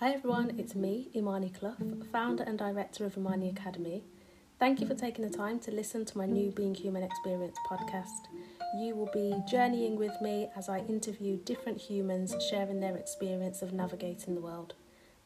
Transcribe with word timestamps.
Hi 0.00 0.12
everyone, 0.12 0.54
it's 0.56 0.74
me, 0.74 1.10
Imani 1.14 1.50
Clough, 1.50 1.76
founder 2.10 2.42
and 2.42 2.58
director 2.58 3.04
of 3.04 3.18
Imani 3.18 3.50
Academy. 3.50 4.02
Thank 4.58 4.80
you 4.80 4.86
for 4.86 4.94
taking 4.94 5.28
the 5.28 5.36
time 5.36 5.58
to 5.58 5.70
listen 5.70 6.06
to 6.06 6.16
my 6.16 6.24
new 6.24 6.50
Being 6.52 6.74
Human 6.74 7.02
Experience 7.02 7.58
podcast. 7.70 8.28
You 8.78 8.96
will 8.96 9.10
be 9.12 9.34
journeying 9.46 9.96
with 9.96 10.14
me 10.22 10.48
as 10.56 10.70
I 10.70 10.78
interview 10.78 11.36
different 11.44 11.78
humans 11.78 12.34
sharing 12.48 12.80
their 12.80 12.96
experience 12.96 13.60
of 13.60 13.74
navigating 13.74 14.34
the 14.34 14.40
world. 14.40 14.72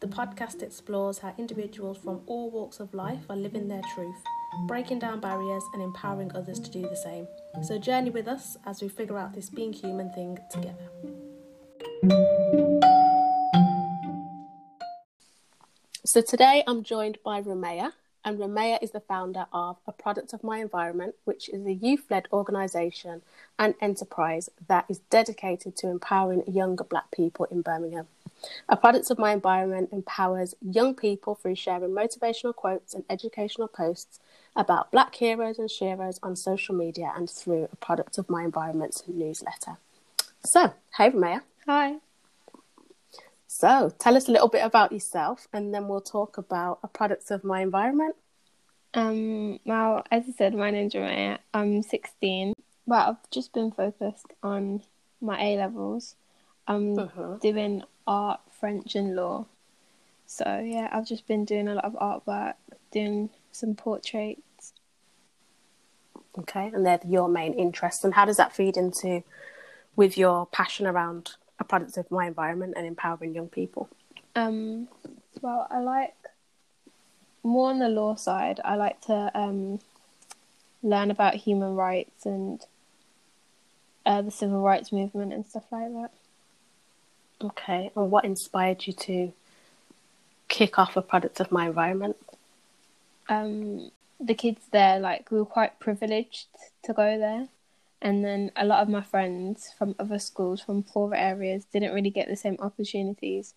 The 0.00 0.08
podcast 0.08 0.60
explores 0.60 1.18
how 1.18 1.36
individuals 1.38 1.98
from 1.98 2.22
all 2.26 2.50
walks 2.50 2.80
of 2.80 2.92
life 2.94 3.26
are 3.30 3.36
living 3.36 3.68
their 3.68 3.82
truth, 3.94 4.24
breaking 4.66 4.98
down 4.98 5.20
barriers 5.20 5.62
and 5.72 5.84
empowering 5.84 6.32
others 6.34 6.58
to 6.58 6.70
do 6.72 6.82
the 6.82 6.96
same. 6.96 7.28
So, 7.62 7.78
journey 7.78 8.10
with 8.10 8.26
us 8.26 8.56
as 8.66 8.82
we 8.82 8.88
figure 8.88 9.18
out 9.18 9.34
this 9.34 9.50
being 9.50 9.72
human 9.72 10.10
thing 10.10 10.36
together. 10.50 10.88
So 16.14 16.20
today 16.20 16.62
I'm 16.68 16.84
joined 16.84 17.18
by 17.24 17.42
Romea, 17.42 17.90
and 18.24 18.38
Romea 18.38 18.78
is 18.80 18.92
the 18.92 19.00
founder 19.00 19.46
of 19.52 19.78
A 19.88 19.90
Product 19.90 20.32
of 20.32 20.44
My 20.44 20.58
Environment, 20.58 21.16
which 21.24 21.48
is 21.48 21.66
a 21.66 21.72
youth 21.72 22.04
led 22.08 22.28
organisation 22.32 23.22
and 23.58 23.74
enterprise 23.80 24.48
that 24.68 24.84
is 24.88 25.00
dedicated 25.10 25.74
to 25.74 25.88
empowering 25.88 26.44
younger 26.46 26.84
black 26.84 27.10
people 27.10 27.46
in 27.46 27.62
Birmingham. 27.62 28.06
A 28.68 28.76
Product 28.76 29.10
of 29.10 29.18
My 29.18 29.32
Environment 29.32 29.88
empowers 29.90 30.54
young 30.62 30.94
people 30.94 31.34
through 31.34 31.56
sharing 31.56 31.90
motivational 31.90 32.54
quotes 32.54 32.94
and 32.94 33.02
educational 33.10 33.66
posts 33.66 34.20
about 34.54 34.92
black 34.92 35.16
heroes 35.16 35.58
and 35.58 35.68
sheroes 35.68 36.20
on 36.22 36.36
social 36.36 36.76
media 36.76 37.12
and 37.16 37.28
through 37.28 37.68
A 37.72 37.76
Product 37.78 38.18
of 38.18 38.30
My 38.30 38.44
Environment's 38.44 39.02
newsletter. 39.08 39.78
So, 40.44 40.74
hey 40.96 41.10
Romea. 41.10 41.40
Hi. 41.66 41.96
So, 43.56 43.94
tell 44.00 44.16
us 44.16 44.26
a 44.28 44.32
little 44.32 44.48
bit 44.48 44.64
about 44.64 44.90
yourself 44.90 45.46
and 45.52 45.72
then 45.72 45.86
we'll 45.86 46.00
talk 46.00 46.38
about 46.38 46.80
a 46.82 46.88
product 46.88 47.30
of 47.30 47.44
my 47.44 47.60
environment. 47.60 48.16
Um, 48.94 49.60
well, 49.64 50.02
as 50.10 50.24
I 50.28 50.32
said, 50.32 50.54
my 50.56 50.72
name's 50.72 50.94
Romea. 50.94 51.38
I'm 51.54 51.80
16, 51.82 52.54
but 52.88 53.08
I've 53.08 53.30
just 53.30 53.52
been 53.52 53.70
focused 53.70 54.26
on 54.42 54.82
my 55.20 55.40
A 55.40 55.56
levels. 55.56 56.16
I'm 56.66 56.98
uh-huh. 56.98 57.36
doing 57.40 57.84
art, 58.08 58.40
French, 58.58 58.96
and 58.96 59.14
law. 59.14 59.46
So, 60.26 60.58
yeah, 60.58 60.88
I've 60.90 61.06
just 61.06 61.28
been 61.28 61.44
doing 61.44 61.68
a 61.68 61.74
lot 61.76 61.84
of 61.84 61.92
artwork, 61.92 62.54
doing 62.90 63.30
some 63.52 63.76
portraits. 63.76 64.72
Okay, 66.36 66.72
and 66.74 66.84
they're 66.84 66.98
your 67.06 67.28
main 67.28 67.54
interests. 67.54 68.02
And 68.02 68.14
how 68.14 68.24
does 68.24 68.38
that 68.38 68.52
feed 68.52 68.76
into 68.76 69.22
with 69.94 70.18
your 70.18 70.46
passion 70.46 70.88
around 70.88 71.36
a 71.58 71.64
product 71.64 71.96
of 71.96 72.10
my 72.10 72.26
environment 72.26 72.74
and 72.76 72.86
empowering 72.86 73.34
young 73.34 73.48
people? 73.48 73.88
Um, 74.34 74.88
well, 75.40 75.66
I 75.70 75.78
like 75.78 76.14
more 77.42 77.70
on 77.70 77.78
the 77.78 77.88
law 77.88 78.14
side. 78.14 78.60
I 78.64 78.76
like 78.76 79.00
to 79.02 79.30
um, 79.34 79.80
learn 80.82 81.10
about 81.10 81.34
human 81.34 81.74
rights 81.74 82.26
and 82.26 82.64
uh, 84.06 84.22
the 84.22 84.30
civil 84.30 84.62
rights 84.62 84.92
movement 84.92 85.32
and 85.32 85.46
stuff 85.46 85.64
like 85.70 85.92
that. 85.92 86.10
Okay, 87.42 87.90
and 87.94 88.10
what 88.10 88.24
inspired 88.24 88.86
you 88.86 88.92
to 88.92 89.32
kick 90.48 90.78
off 90.78 90.96
a 90.96 91.02
product 91.02 91.40
of 91.40 91.52
my 91.52 91.66
environment? 91.66 92.16
Um, 93.28 93.90
the 94.20 94.34
kids 94.34 94.60
there, 94.70 94.98
like, 95.00 95.30
we 95.30 95.38
were 95.38 95.44
quite 95.44 95.78
privileged 95.78 96.46
to 96.84 96.92
go 96.92 97.18
there 97.18 97.48
and 98.04 98.22
then 98.22 98.52
a 98.54 98.66
lot 98.66 98.82
of 98.82 98.88
my 98.90 99.00
friends 99.00 99.72
from 99.76 99.96
other 99.98 100.18
schools 100.18 100.60
from 100.60 100.82
poorer 100.82 101.16
areas 101.16 101.64
didn't 101.64 101.94
really 101.94 102.10
get 102.10 102.28
the 102.28 102.36
same 102.36 102.58
opportunities. 102.60 103.54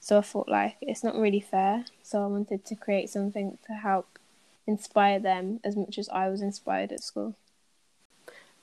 So 0.00 0.16
i 0.16 0.22
thought 0.22 0.48
like 0.48 0.76
it's 0.80 1.04
not 1.04 1.14
really 1.14 1.40
fair. 1.40 1.84
So 2.02 2.24
i 2.24 2.26
wanted 2.26 2.64
to 2.64 2.74
create 2.74 3.10
something 3.10 3.58
to 3.66 3.74
help 3.74 4.18
inspire 4.66 5.18
them 5.18 5.60
as 5.62 5.76
much 5.76 5.98
as 5.98 6.08
i 6.08 6.28
was 6.28 6.40
inspired 6.40 6.92
at 6.92 7.04
school. 7.04 7.36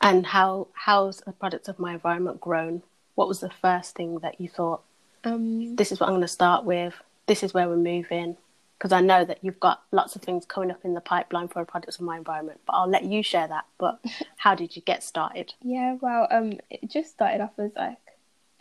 And 0.02 0.26
how 0.26 0.68
how's 0.74 1.22
a 1.28 1.32
product 1.32 1.68
of 1.68 1.78
my 1.78 1.94
environment 1.94 2.42
grown? 2.42 2.82
What 3.14 3.28
was 3.28 3.40
the 3.40 3.52
first 3.52 3.96
thing 3.96 4.20
that 4.20 4.42
you 4.42 4.50
thought 4.50 4.82
um, 5.24 5.76
this 5.76 5.92
is 5.92 6.00
what 6.00 6.08
i'm 6.08 6.14
going 6.14 6.22
to 6.22 6.28
start 6.28 6.66
with. 6.66 6.96
This 7.28 7.44
is 7.44 7.54
where 7.54 7.70
we're 7.70 7.76
moving 7.76 8.38
because 8.78 8.92
I 8.92 9.02
know 9.02 9.26
that 9.26 9.40
you've 9.42 9.60
got 9.60 9.82
lots 9.92 10.16
of 10.16 10.22
things 10.22 10.46
coming 10.46 10.70
up 10.70 10.86
in 10.86 10.94
the 10.94 11.02
pipeline 11.02 11.48
for 11.48 11.62
a 11.62 11.66
product 11.66 11.96
of 11.96 12.02
my 12.02 12.18
environment. 12.18 12.60
But 12.66 12.74
I'll 12.74 12.90
let 12.90 13.06
you 13.06 13.24
share 13.24 13.48
that. 13.48 13.66
But 13.80 14.00
how 14.38 14.54
did 14.56 14.76
you 14.76 14.82
get 14.84 15.04
started? 15.04 15.54
Yeah, 15.62 15.98
well, 16.00 16.28
um, 16.30 16.60
it 16.70 16.90
just 16.90 17.12
started 17.12 17.42
off 17.42 17.58
as 17.58 17.72
like 17.76 17.98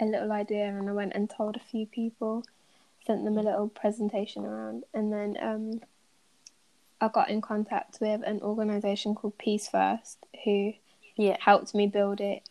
a 0.01 0.07
little 0.07 0.33
idea, 0.33 0.67
and 0.67 0.89
I 0.89 0.93
went 0.93 1.13
and 1.15 1.29
told 1.29 1.57
a 1.57 1.61
few 1.61 1.87
people, 1.87 2.45
sent 3.07 3.25
them 3.25 3.37
a 3.39 3.43
little 3.43 3.69
presentation 3.69 4.45
around, 4.45 4.85
and 4.95 5.13
then 5.13 5.37
um, 5.41 5.81
I 7.01 7.09
got 7.09 7.29
in 7.29 7.41
contact 7.41 7.99
with 8.01 8.23
an 8.25 8.41
organisation 8.41 9.15
called 9.15 9.37
Peace 9.37 9.69
First, 9.69 10.19
who 10.45 10.73
yeah. 11.17 11.37
helped 11.41 11.75
me 11.75 11.87
build 11.87 12.21
it 12.21 12.49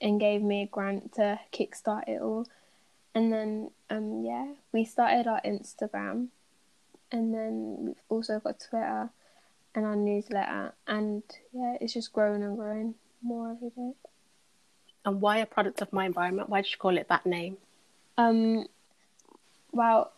and 0.00 0.18
gave 0.18 0.42
me 0.42 0.62
a 0.62 0.66
grant 0.66 1.14
to 1.14 1.38
kickstart 1.52 2.08
it 2.08 2.20
all. 2.20 2.46
And 3.14 3.30
then, 3.30 3.70
um, 3.90 4.22
yeah, 4.24 4.52
we 4.72 4.84
started 4.86 5.26
our 5.26 5.40
Instagram 5.44 6.28
and 7.12 7.32
then 7.32 7.76
we've 7.78 8.02
also 8.08 8.40
got 8.40 8.58
Twitter 8.58 9.10
and 9.74 9.86
our 9.86 9.96
newsletter, 9.96 10.72
and 10.86 11.22
yeah, 11.52 11.76
it's 11.80 11.92
just 11.92 12.12
growing 12.12 12.42
and 12.42 12.56
growing 12.56 12.94
more 13.22 13.52
every 13.52 13.70
day. 13.70 13.92
And 15.04 15.20
why 15.20 15.38
a 15.38 15.46
product 15.46 15.80
of 15.82 15.92
my 15.92 16.06
environment? 16.06 16.48
Why 16.48 16.62
did 16.62 16.70
you 16.70 16.78
call 16.78 16.96
it 16.96 17.08
that 17.08 17.26
name? 17.26 17.56
Um, 18.18 18.66
well, 19.72 20.12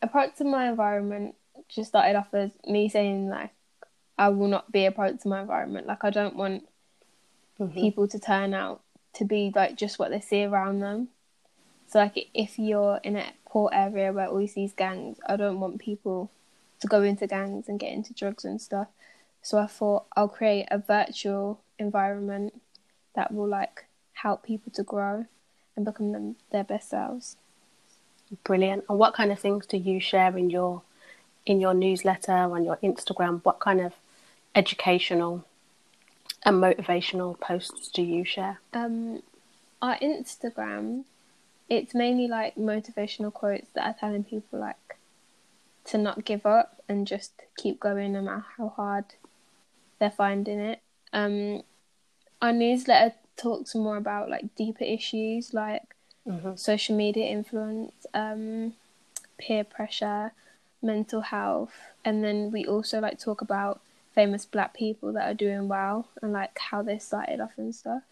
a 0.00 0.06
product 0.06 0.40
of 0.40 0.46
my 0.46 0.68
environment 0.68 1.34
just 1.68 1.90
started 1.90 2.16
off 2.16 2.32
as 2.32 2.52
me 2.66 2.88
saying 2.88 3.28
like, 3.28 3.50
I 4.16 4.28
will 4.28 4.48
not 4.48 4.72
be 4.72 4.86
a 4.86 4.92
product 4.92 5.20
of 5.20 5.30
my 5.30 5.40
environment. 5.40 5.86
Like, 5.86 6.04
I 6.04 6.10
don't 6.10 6.36
want 6.36 6.68
mm-hmm. 7.60 7.74
people 7.74 8.08
to 8.08 8.18
turn 8.18 8.54
out 8.54 8.80
to 9.14 9.24
be 9.24 9.52
like 9.54 9.76
just 9.76 9.98
what 9.98 10.10
they 10.10 10.20
see 10.20 10.44
around 10.44 10.80
them. 10.80 11.08
So 11.88 11.98
like 11.98 12.28
if 12.34 12.58
you're 12.58 13.00
in 13.02 13.16
a 13.16 13.24
poor 13.48 13.70
area 13.72 14.12
where 14.12 14.28
all 14.28 14.46
these 14.46 14.72
gangs, 14.72 15.18
I 15.26 15.36
don't 15.36 15.60
want 15.60 15.78
people 15.78 16.30
to 16.80 16.86
go 16.86 17.02
into 17.02 17.26
gangs 17.26 17.68
and 17.68 17.80
get 17.80 17.92
into 17.92 18.12
drugs 18.12 18.44
and 18.44 18.60
stuff. 18.60 18.88
So 19.42 19.58
I 19.58 19.66
thought 19.66 20.06
I'll 20.16 20.28
create 20.28 20.66
a 20.70 20.78
virtual 20.78 21.60
environment 21.78 22.60
that 23.14 23.32
will 23.32 23.48
like 23.48 23.86
help 24.12 24.44
people 24.44 24.72
to 24.72 24.82
grow 24.82 25.26
and 25.76 25.84
become 25.84 26.12
them 26.12 26.36
their 26.50 26.64
best 26.64 26.90
selves. 26.90 27.36
Brilliant. 28.44 28.84
And 28.88 28.98
what 28.98 29.14
kind 29.14 29.32
of 29.32 29.38
things 29.38 29.66
do 29.66 29.76
you 29.76 30.00
share 30.00 30.36
in 30.36 30.50
your 30.50 30.82
in 31.46 31.60
your 31.60 31.72
newsletter 31.72 32.32
on 32.32 32.64
your 32.64 32.76
Instagram? 32.82 33.40
What 33.42 33.58
kind 33.58 33.80
of 33.80 33.94
educational 34.54 35.44
and 36.44 36.62
motivational 36.62 37.38
posts 37.40 37.88
do 37.88 38.02
you 38.02 38.24
share? 38.24 38.60
Um, 38.74 39.22
our 39.80 39.98
Instagram 39.98 41.04
it's 41.68 41.94
mainly 41.94 42.28
like 42.28 42.56
motivational 42.56 43.32
quotes 43.32 43.68
that 43.74 43.86
are 43.86 43.96
telling 43.98 44.24
people 44.24 44.58
like 44.58 44.98
to 45.84 45.98
not 45.98 46.24
give 46.24 46.46
up 46.46 46.82
and 46.88 47.06
just 47.06 47.32
keep 47.56 47.80
going 47.80 48.12
no 48.12 48.22
matter 48.22 48.44
how 48.56 48.68
hard 48.68 49.04
they're 49.98 50.10
finding 50.10 50.58
it. 50.58 50.80
Um, 51.12 51.62
our 52.40 52.52
newsletter 52.52 53.14
talks 53.36 53.74
more 53.74 53.96
about 53.96 54.28
like 54.28 54.54
deeper 54.54 54.84
issues 54.84 55.54
like 55.54 55.82
mm-hmm. 56.26 56.54
social 56.56 56.96
media 56.96 57.26
influence, 57.26 58.06
um, 58.14 58.74
peer 59.38 59.64
pressure, 59.64 60.32
mental 60.82 61.20
health, 61.22 61.74
and 62.04 62.22
then 62.22 62.50
we 62.50 62.66
also 62.66 63.00
like 63.00 63.18
talk 63.18 63.40
about 63.40 63.80
famous 64.14 64.44
black 64.44 64.74
people 64.74 65.12
that 65.12 65.30
are 65.30 65.34
doing 65.34 65.68
well 65.68 66.08
and 66.22 66.32
like 66.32 66.58
how 66.58 66.82
they 66.82 66.98
started 66.98 67.40
off 67.40 67.52
and 67.56 67.74
stuff. 67.74 68.02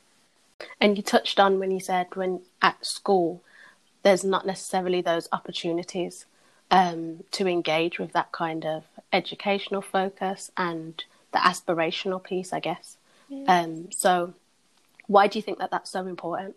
And 0.80 0.96
you 0.96 1.02
touched 1.02 1.38
on 1.38 1.58
when 1.58 1.70
you 1.70 1.80
said 1.80 2.06
when 2.14 2.40
at 2.62 2.84
school, 2.84 3.42
there's 4.06 4.22
not 4.22 4.46
necessarily 4.46 5.00
those 5.00 5.28
opportunities 5.32 6.26
um, 6.70 7.24
to 7.32 7.48
engage 7.48 7.98
with 7.98 8.12
that 8.12 8.30
kind 8.30 8.64
of 8.64 8.84
educational 9.12 9.82
focus 9.82 10.52
and 10.56 11.02
the 11.32 11.38
aspirational 11.38 12.22
piece, 12.22 12.52
I 12.52 12.60
guess. 12.60 12.98
Yeah. 13.28 13.62
Um, 13.62 13.90
so, 13.90 14.34
why 15.08 15.26
do 15.26 15.40
you 15.40 15.42
think 15.42 15.58
that 15.58 15.72
that's 15.72 15.90
so 15.90 16.06
important? 16.06 16.54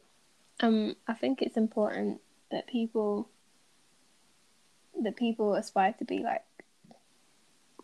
Um, 0.59 0.95
I 1.07 1.15
think 1.15 1.41
it's 1.41 1.57
important 1.57 2.21
that 2.51 2.67
people 2.67 3.27
that 5.01 5.15
people 5.15 5.55
aspire 5.55 5.95
to 5.97 6.05
be 6.05 6.19
like 6.19 6.45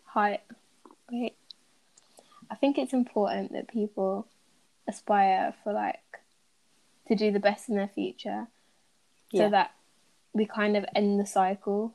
high. 0.03 0.41
Wait, 1.12 1.33
I 2.51 2.56
think 2.56 2.77
it's 2.77 2.94
important 2.94 3.51
that 3.53 3.67
people 3.67 4.27
aspire 4.88 5.56
for 5.63 5.73
like 5.73 6.03
to 7.07 7.15
do 7.15 7.31
the 7.31 7.39
best 7.39 7.67
in 7.67 7.77
their 7.77 7.88
future 7.88 8.45
so 9.35 9.43
yeah. 9.43 9.49
that 9.49 9.71
we 10.33 10.45
kind 10.45 10.75
of 10.77 10.85
end 10.95 11.19
the 11.19 11.25
cycle 11.25 11.93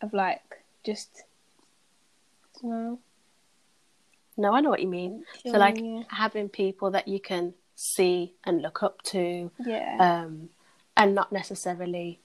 of 0.00 0.12
like 0.12 0.42
just 0.84 1.22
you 2.62 2.68
know 2.68 2.98
no 4.36 4.54
i 4.54 4.60
know 4.60 4.70
what 4.70 4.80
you 4.80 4.88
mean 4.88 5.24
so 5.44 5.52
like 5.52 5.78
yeah. 5.80 6.02
having 6.08 6.48
people 6.48 6.90
that 6.90 7.08
you 7.08 7.20
can 7.20 7.54
see 7.74 8.34
and 8.44 8.62
look 8.62 8.82
up 8.82 9.02
to 9.02 9.50
yeah 9.64 9.96
um 9.98 10.48
and 10.96 11.14
not 11.14 11.32
necessarily 11.32 12.20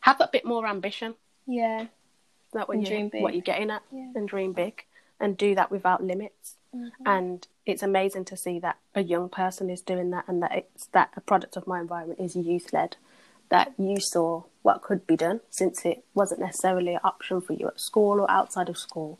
have 0.00 0.20
a 0.20 0.28
bit 0.32 0.44
more 0.44 0.66
ambition 0.66 1.14
Yeah. 1.46 1.86
That 2.52 2.68
And 2.68 2.86
you 2.86 3.10
what 3.20 3.34
you're 3.34 3.42
getting 3.42 3.70
at? 3.70 3.82
Yeah. 3.92 4.10
And 4.14 4.28
dream 4.28 4.52
big, 4.52 4.84
and 5.20 5.36
do 5.36 5.54
that 5.54 5.70
without 5.70 6.02
limits. 6.02 6.56
Mm-hmm. 6.74 7.06
And 7.06 7.46
it's 7.64 7.82
amazing 7.82 8.24
to 8.26 8.36
see 8.36 8.58
that 8.60 8.78
a 8.94 9.02
young 9.02 9.28
person 9.28 9.70
is 9.70 9.80
doing 9.80 10.10
that, 10.10 10.24
and 10.28 10.42
that 10.42 10.52
it's 10.52 10.86
that 10.86 11.10
a 11.16 11.20
product 11.20 11.56
of 11.56 11.66
my 11.66 11.80
environment 11.80 12.20
is 12.20 12.36
youth 12.36 12.72
led. 12.72 12.96
That 13.48 13.72
you 13.78 13.98
saw 14.00 14.42
what 14.62 14.82
could 14.82 15.06
be 15.06 15.16
done 15.16 15.40
since 15.50 15.84
it 15.84 16.04
wasn't 16.14 16.40
necessarily 16.40 16.94
an 16.94 17.00
option 17.04 17.40
for 17.40 17.52
you 17.52 17.68
at 17.68 17.80
school 17.80 18.20
or 18.20 18.30
outside 18.30 18.68
of 18.68 18.76
school, 18.76 19.18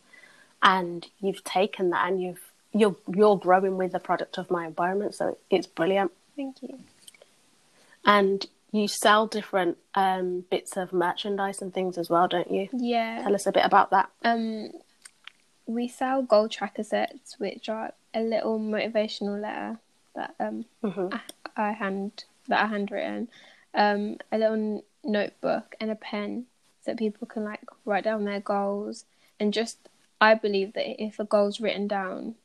and 0.62 1.06
you've 1.20 1.44
taken 1.44 1.90
that 1.90 2.08
and 2.08 2.20
you've 2.20 2.50
you're 2.72 2.96
you're 3.08 3.38
growing 3.38 3.76
with 3.76 3.92
the 3.92 4.00
product 4.00 4.38
of 4.38 4.50
my 4.50 4.66
environment. 4.66 5.14
So 5.14 5.38
it's 5.50 5.66
brilliant. 5.66 6.10
Thank 6.34 6.62
you. 6.62 6.80
And 8.04 8.46
you 8.72 8.88
sell 8.88 9.26
different 9.26 9.78
um, 9.94 10.44
bits 10.50 10.76
of 10.76 10.92
merchandise 10.92 11.62
and 11.62 11.72
things 11.72 11.96
as 11.96 12.10
well, 12.10 12.28
don't 12.28 12.50
you? 12.50 12.68
Yeah. 12.72 13.22
Tell 13.22 13.34
us 13.34 13.46
a 13.46 13.52
bit 13.52 13.64
about 13.64 13.90
that. 13.90 14.10
Um, 14.22 14.70
we 15.66 15.88
sell 15.88 16.22
goal 16.22 16.48
tracker 16.48 16.82
sets, 16.84 17.38
which 17.38 17.68
are 17.68 17.92
a 18.14 18.20
little 18.20 18.58
motivational 18.58 19.40
letter 19.40 19.78
that 20.14 20.34
um 20.40 20.64
Mhm. 20.82 21.12
I, 21.56 21.68
I 21.68 21.72
hand 21.72 22.24
that 22.48 22.62
I 22.64 22.66
handwritten, 22.66 23.28
um, 23.76 24.16
a 24.32 24.38
little 24.38 24.84
notebook 25.04 25.76
and 25.80 25.90
a 25.90 25.94
pen 25.94 26.46
so 26.84 26.90
that 26.92 26.98
people 26.98 27.26
can 27.26 27.44
like 27.44 27.62
write 27.84 28.04
down 28.04 28.24
their 28.24 28.40
goals 28.40 29.04
and 29.38 29.52
just 29.52 29.88
I 30.20 30.34
believe 30.34 30.72
that 30.72 31.02
if 31.02 31.20
a 31.20 31.24
goal's 31.24 31.60
written 31.60 31.86
down, 31.86 32.36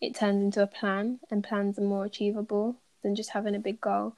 it 0.00 0.16
turns 0.16 0.42
into 0.42 0.62
a 0.62 0.66
plan, 0.66 1.20
and 1.30 1.44
plans 1.44 1.78
are 1.78 1.82
more 1.82 2.04
achievable 2.04 2.76
than 3.02 3.14
just 3.14 3.30
having 3.30 3.54
a 3.54 3.60
big 3.60 3.80
goal. 3.80 4.14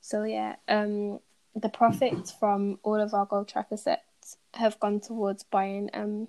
So 0.00 0.22
yeah, 0.22 0.56
um, 0.68 1.18
the 1.56 1.68
profits 1.68 2.30
from 2.30 2.78
all 2.84 3.00
of 3.00 3.14
our 3.14 3.26
goal 3.26 3.44
tracker 3.44 3.76
sets 3.76 4.36
have 4.54 4.78
gone 4.78 5.00
towards 5.00 5.42
buying 5.42 5.90
um 5.92 6.28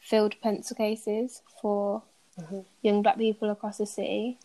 filled 0.00 0.40
pencil 0.40 0.76
cases 0.76 1.42
for 1.60 2.02
Mhm. 2.40 2.64
young 2.82 3.02
black 3.02 3.18
people 3.18 3.50
across 3.50 3.78
the 3.78 3.86
city, 3.86 4.38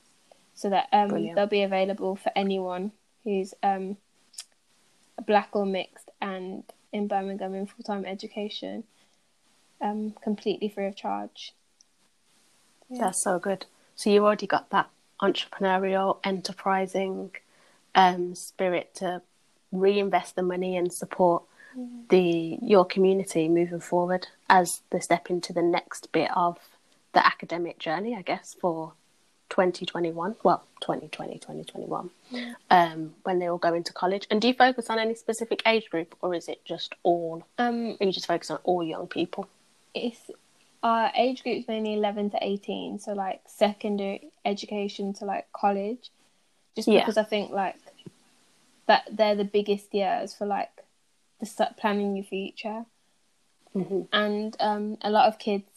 so 0.53 0.69
that 0.69 0.89
um 0.91 1.07
they'll 1.35 1.47
be 1.47 1.61
available 1.63 2.15
for 2.15 2.31
anyone 2.35 2.91
who's 3.23 3.53
um 3.63 3.95
black 5.25 5.49
or 5.53 5.65
mixed 5.65 6.09
and 6.21 6.63
in 6.91 7.07
Birmingham 7.07 7.55
in 7.55 7.65
full 7.65 7.83
time 7.83 8.05
education, 8.05 8.83
um 9.81 10.13
completely 10.23 10.69
free 10.69 10.87
of 10.87 10.95
charge. 10.95 11.53
Yeah. 12.89 13.05
That's 13.05 13.21
so 13.23 13.39
good. 13.39 13.65
So 13.95 14.09
you 14.09 14.25
already 14.25 14.47
got 14.47 14.69
that 14.71 14.89
entrepreneurial, 15.21 16.19
enterprising 16.23 17.31
um, 17.95 18.35
spirit 18.35 18.93
to 18.95 19.21
reinvest 19.71 20.35
the 20.35 20.43
money 20.43 20.77
and 20.77 20.91
support 20.91 21.43
the 22.09 22.59
your 22.61 22.85
community 22.85 23.49
moving 23.49 23.79
forward 23.79 24.27
as 24.47 24.81
they 24.91 24.99
step 24.99 25.31
into 25.31 25.51
the 25.51 25.61
next 25.61 26.11
bit 26.11 26.29
of 26.35 26.59
the 27.13 27.25
academic 27.25 27.79
journey, 27.79 28.15
I 28.15 28.21
guess, 28.21 28.55
for 28.59 28.93
2021. 29.49 30.35
Well, 30.43 30.63
2020, 30.81 31.33
2021, 31.39 32.09
um, 32.69 33.13
when 33.23 33.39
they 33.39 33.47
all 33.47 33.57
go 33.57 33.73
into 33.73 33.93
college. 33.93 34.27
And 34.31 34.41
do 34.41 34.47
you 34.47 34.53
focus 34.53 34.89
on 34.89 34.99
any 34.99 35.15
specific 35.15 35.61
age 35.65 35.89
group, 35.89 36.15
or 36.21 36.33
is 36.33 36.47
it 36.47 36.63
just 36.65 36.95
all? 37.03 37.45
Um, 37.57 37.97
you 38.01 38.11
just 38.11 38.27
focus 38.27 38.49
on 38.51 38.59
all 38.63 38.83
young 38.83 39.07
people? 39.07 39.47
it's 39.95 40.31
our 40.81 41.11
age 41.15 41.43
group's 41.43 41.67
mainly 41.67 41.93
11 41.93 42.31
to 42.31 42.37
18 42.41 42.97
so 42.97 43.13
like 43.13 43.41
secondary 43.45 44.31
education 44.43 45.13
to 45.13 45.23
like 45.23 45.45
college 45.53 46.09
just 46.75 46.87
Yeah. 46.87 47.01
because 47.01 47.15
i 47.15 47.23
think 47.23 47.51
like 47.51 47.75
that 48.87 49.03
they're 49.11 49.35
the 49.35 49.43
biggest 49.45 49.93
years 49.93 50.33
for 50.33 50.47
like 50.47 50.71
the 51.39 51.45
start 51.45 51.77
planning 51.77 52.15
your 52.15 52.25
future 52.25 52.85
hmm 53.73 54.01
and 54.11 54.57
um, 54.59 54.97
a 55.03 55.11
lot 55.11 55.27
of 55.27 55.37
kids 55.37 55.69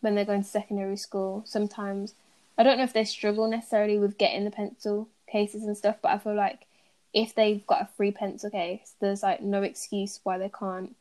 when 0.00 0.14
they're 0.14 0.24
going 0.24 0.42
to 0.42 0.48
secondary 0.48 0.96
school 0.96 1.42
sometimes 1.44 2.14
i 2.58 2.62
don't 2.62 2.78
know 2.78 2.84
if 2.84 2.92
they 2.92 3.04
struggle 3.04 3.48
necessarily 3.48 3.98
with 3.98 4.18
getting 4.18 4.44
the 4.44 4.50
pencil 4.50 5.08
cases 5.28 5.62
and 5.64 5.76
stuff 5.76 5.96
but 6.02 6.10
i 6.10 6.18
feel 6.18 6.34
like 6.34 6.66
if 7.14 7.34
they've 7.34 7.66
got 7.66 7.82
a 7.82 7.88
free 7.96 8.10
pencil 8.10 8.50
case 8.50 8.94
there's 9.00 9.22
like 9.22 9.42
no 9.42 9.62
excuse 9.62 10.20
why 10.22 10.38
they 10.38 10.50
can't 10.50 10.94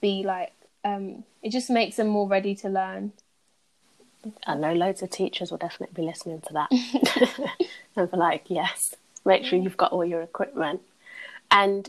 be 0.00 0.22
like 0.22 0.52
um 0.84 1.24
it 1.46 1.52
just 1.52 1.70
makes 1.70 1.94
them 1.94 2.08
more 2.08 2.26
ready 2.26 2.56
to 2.56 2.68
learn. 2.68 3.12
I 4.44 4.56
know 4.56 4.72
loads 4.72 5.00
of 5.00 5.10
teachers 5.10 5.52
will 5.52 5.58
definitely 5.58 5.94
be 5.94 6.04
listening 6.04 6.40
to 6.40 6.52
that. 6.54 7.50
And 7.96 8.10
be 8.10 8.16
like, 8.16 8.46
yes, 8.48 8.96
make 9.24 9.44
sure 9.44 9.58
you've 9.58 9.76
got 9.76 9.92
all 9.92 10.04
your 10.04 10.22
equipment. 10.22 10.82
And 11.52 11.88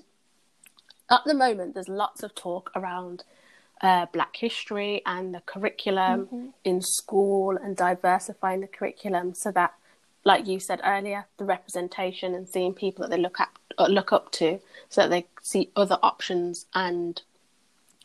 at 1.09 1.21
the 1.25 1.33
moment, 1.33 1.73
there's 1.73 1.89
lots 1.89 2.21
of 2.21 2.35
talk 2.35 2.71
around 2.75 3.23
uh, 3.81 4.05
Black 4.11 4.35
history 4.35 5.01
and 5.05 5.33
the 5.33 5.41
curriculum 5.41 6.53
in 6.63 6.81
school 6.81 7.57
and 7.57 7.75
diversifying 7.75 8.61
the 8.61 8.67
curriculum 8.67 9.33
so 9.33 9.51
that, 9.51 9.73
like 10.23 10.47
you 10.47 10.59
said 10.59 10.81
earlier, 10.83 11.27
the 11.37 11.45
representation 11.45 12.33
and 12.33 12.47
seeing 12.49 12.73
people 12.73 13.03
that 13.03 13.11
they 13.11 13.21
look 13.21 13.39
at 13.39 13.49
look 13.89 14.11
up 14.11 14.31
to, 14.31 14.59
so 14.89 15.01
that 15.01 15.09
they 15.09 15.27
see 15.43 15.69
other 15.75 15.99
options 16.01 16.65
and, 16.73 17.21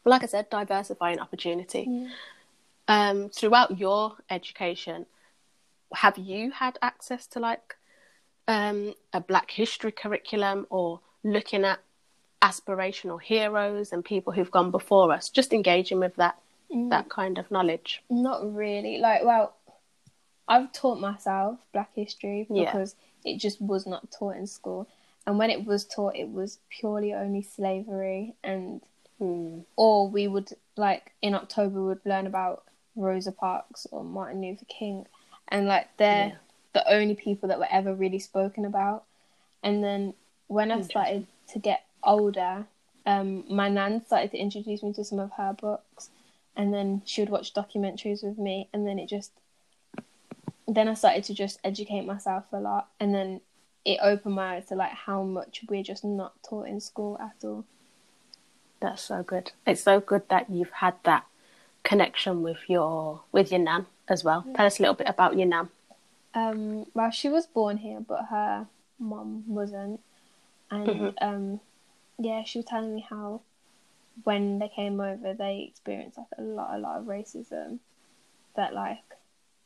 like 0.05 0.23
I 0.23 0.27
said, 0.27 0.51
diversifying 0.51 1.19
opportunity. 1.19 1.87
Um, 2.89 3.31
throughout 3.31 3.79
your 3.79 4.17
education, 4.29 5.07
have 5.95 6.19
you 6.19 6.51
had 6.51 6.79
access 6.83 7.27
to 7.29 7.41
like 7.41 7.77
um, 8.49 8.95
a 9.13 9.21
Black 9.21 9.51
History 9.53 9.93
curriculum 9.93 10.67
or 10.69 11.01
looking 11.25 11.65
at 11.65 11.81
aspirational 12.43 13.21
heroes 13.21 13.93
and 13.93 14.05
people 14.05 14.33
who've 14.33 14.51
gone 14.51 14.71
before 14.71 15.13
us? 15.13 15.29
Just 15.29 15.53
engaging 15.53 15.99
with 16.01 16.17
that 16.17 16.37
that 16.91 17.09
kind 17.11 17.37
of 17.39 17.51
knowledge. 17.51 18.03
not 18.09 18.55
really 18.55 18.97
like 18.97 19.23
well 19.25 19.55
i've 20.49 20.73
taught 20.73 20.99
myself 20.99 21.59
black 21.75 21.91
history 21.95 22.47
Yeah. 22.49 22.65
because 22.65 22.97
it 23.27 23.37
just 23.37 23.61
was 23.61 23.87
not 23.87 24.11
taught 24.11 24.37
in 24.37 24.47
school 24.47 24.89
and 25.27 25.39
when 25.39 25.51
it 25.51 25.67
was 25.67 25.85
taught 25.85 26.17
it 26.17 26.31
was 26.31 26.59
purely 26.71 27.13
only 27.13 27.43
slavery 27.43 28.35
and 28.43 28.81
Hmm. 29.19 29.61
or 29.77 30.09
we 30.09 30.27
would 30.27 30.49
like 30.77 31.13
in 31.21 31.35
October 31.35 31.81
would 31.83 32.01
learn 32.07 32.27
about 32.27 32.65
Rosa 32.97 33.31
Parks 33.33 33.87
or 33.93 34.03
Martin 34.03 34.41
Luther 34.41 34.65
King, 34.65 35.07
and 35.49 35.69
like 35.69 35.95
they're 35.99 36.29
Yeah. 36.29 36.37
the 36.73 36.91
only 36.93 37.15
people 37.15 37.49
that 37.51 37.59
were 37.61 37.69
ever 37.71 37.95
really 37.95 38.19
spoken 38.19 38.65
about. 38.65 39.05
And 39.63 39.85
then 39.85 40.15
when 40.49 40.73
I 40.73 40.81
started 40.81 41.27
to 41.53 41.59
get 41.61 41.85
older, 42.05 42.67
um, 43.07 43.45
my 43.49 43.69
nan 43.69 44.05
started 44.05 44.31
to 44.33 44.39
introduce 44.39 44.83
me 44.83 44.93
to 44.95 45.05
some 45.05 45.19
of 45.19 45.33
her 45.33 45.53
books, 45.53 46.11
and 46.57 46.73
then 46.73 47.03
she 47.05 47.23
would 47.23 47.31
watch 47.31 47.55
documentaries 47.55 48.23
with 48.23 48.39
me, 48.39 48.69
and 48.73 48.87
then 48.87 48.99
it 48.99 49.09
just 49.09 49.33
then 50.69 50.89
I 50.89 50.95
started 50.95 51.25
to 51.25 51.35
just 51.35 51.59
educate 51.65 52.07
myself 52.07 52.45
a 52.53 52.61
lot, 52.61 52.89
and 53.01 53.15
then 53.15 53.41
it 53.85 53.99
opened 54.03 54.35
my 54.35 54.57
eyes 54.57 54.67
to 54.67 54.75
like 54.75 54.93
how 54.93 55.23
much 55.23 55.65
we're 55.69 55.83
just 55.83 56.05
not 56.05 56.35
taught 56.43 56.69
in 56.69 56.81
school 56.81 57.19
at 57.21 57.45
all. 57.45 57.65
That's 58.81 59.03
so 59.03 59.23
good. 59.23 59.53
It's 59.67 59.83
so 59.83 60.01
good 60.01 60.29
that 60.29 60.51
you've 60.51 60.71
had 60.71 60.95
that 61.05 61.27
connection 61.83 62.43
with 62.43 62.59
your 62.69 63.23
with 63.33 63.51
your 63.51 63.61
nan 63.61 63.87
as 64.09 64.25
well. 64.25 64.45
Tell 64.55 64.67
us 64.67 64.79
a 64.79 64.83
little 64.83 64.95
bit 64.95 65.09
about 65.09 65.37
your 65.37 65.47
nan. 65.47 65.69
Um, 66.35 66.87
well, 66.95 67.11
she 67.11 67.29
was 67.29 67.47
born 67.47 67.79
here, 67.79 68.01
but 68.01 68.27
her 68.31 68.67
mum 68.99 69.45
wasn't, 69.47 70.01
and 70.71 71.15
um, 71.21 71.61
yeah, 72.25 72.43
she 72.45 72.59
was 72.59 72.67
telling 72.67 72.95
me 72.95 73.05
how 73.09 73.41
when 74.25 74.59
they 74.59 74.69
came 74.69 75.01
over, 75.01 75.35
they 75.35 75.67
experienced 75.69 76.19
like 76.19 76.27
a 76.39 76.43
lot, 76.43 76.75
a 76.75 76.79
lot 76.79 76.99
of 76.99 77.07
racism. 77.07 77.79
That 78.55 78.75
like 78.75 79.03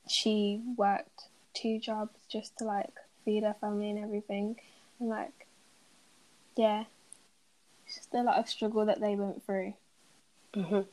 she 0.08 0.62
worked 0.76 1.24
two 1.54 1.78
jobs 1.80 2.16
just 2.28 2.56
to 2.58 2.64
like 2.64 2.92
feed 3.24 3.42
her 3.42 3.56
family 3.60 3.90
and 3.90 3.98
everything, 3.98 4.56
and 5.00 5.08
like 5.08 5.46
yeah, 6.56 6.84
it's 7.86 7.96
just 7.96 8.14
a 8.14 8.22
lot 8.22 8.38
of 8.38 8.48
struggle 8.48 8.86
that 8.86 9.00
they 9.00 9.16
went 9.16 9.44
through. 9.44 9.74
Mhm. 10.54 10.86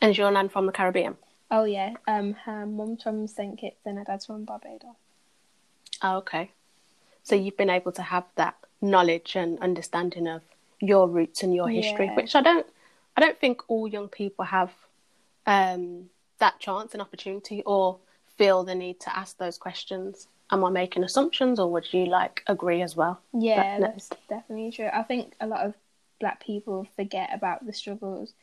And 0.00 0.10
is 0.10 0.18
your 0.18 0.30
nan 0.30 0.48
from 0.48 0.66
the 0.66 0.72
Caribbean? 0.72 1.16
Oh 1.50 1.64
yeah, 1.64 1.94
um, 2.06 2.34
her 2.44 2.66
mum's 2.66 3.02
from 3.02 3.26
St 3.26 3.58
Kitts 3.58 3.84
and 3.84 3.98
her 3.98 4.04
dad's 4.04 4.26
from 4.26 4.44
Barbados. 4.44 4.96
Oh, 6.02 6.18
okay. 6.18 6.52
So 7.22 7.34
you've 7.34 7.56
been 7.56 7.70
able 7.70 7.92
to 7.92 8.02
have 8.02 8.24
that 8.36 8.56
knowledge 8.80 9.36
and 9.36 9.58
understanding 9.60 10.26
of 10.26 10.42
your 10.80 11.08
roots 11.08 11.42
and 11.42 11.54
your 11.54 11.68
history, 11.68 12.06
Yeah. 12.06 12.14
which 12.14 12.34
I 12.34 12.40
don't, 12.42 12.66
I 13.16 13.20
don't 13.20 13.38
think 13.38 13.62
all 13.68 13.86
young 13.86 14.08
people 14.08 14.44
have 14.44 14.72
um, 15.46 16.08
that 16.38 16.58
chance 16.58 16.92
and 16.92 17.02
opportunity, 17.02 17.62
or 17.64 17.98
feel 18.36 18.64
the 18.64 18.74
need 18.74 19.00
to 19.00 19.16
ask 19.16 19.36
those 19.38 19.58
questions. 19.58 20.28
Am 20.52 20.64
I 20.64 20.70
making 20.70 21.04
assumptions, 21.04 21.58
or 21.60 21.70
would 21.70 21.92
you 21.92 22.06
like 22.06 22.42
agree 22.46 22.82
as 22.82 22.96
well? 22.96 23.20
Yeah, 23.32 23.78
That- 23.78 23.94
that's 23.94 24.10
definitely 24.28 24.70
true. 24.72 24.88
I 24.92 25.02
think 25.02 25.34
a 25.40 25.46
lot 25.46 25.64
of 25.66 25.74
black 26.18 26.42
people 26.44 26.86
forget 26.96 27.30
about 27.32 27.64
the 27.66 27.72
struggles 27.72 28.34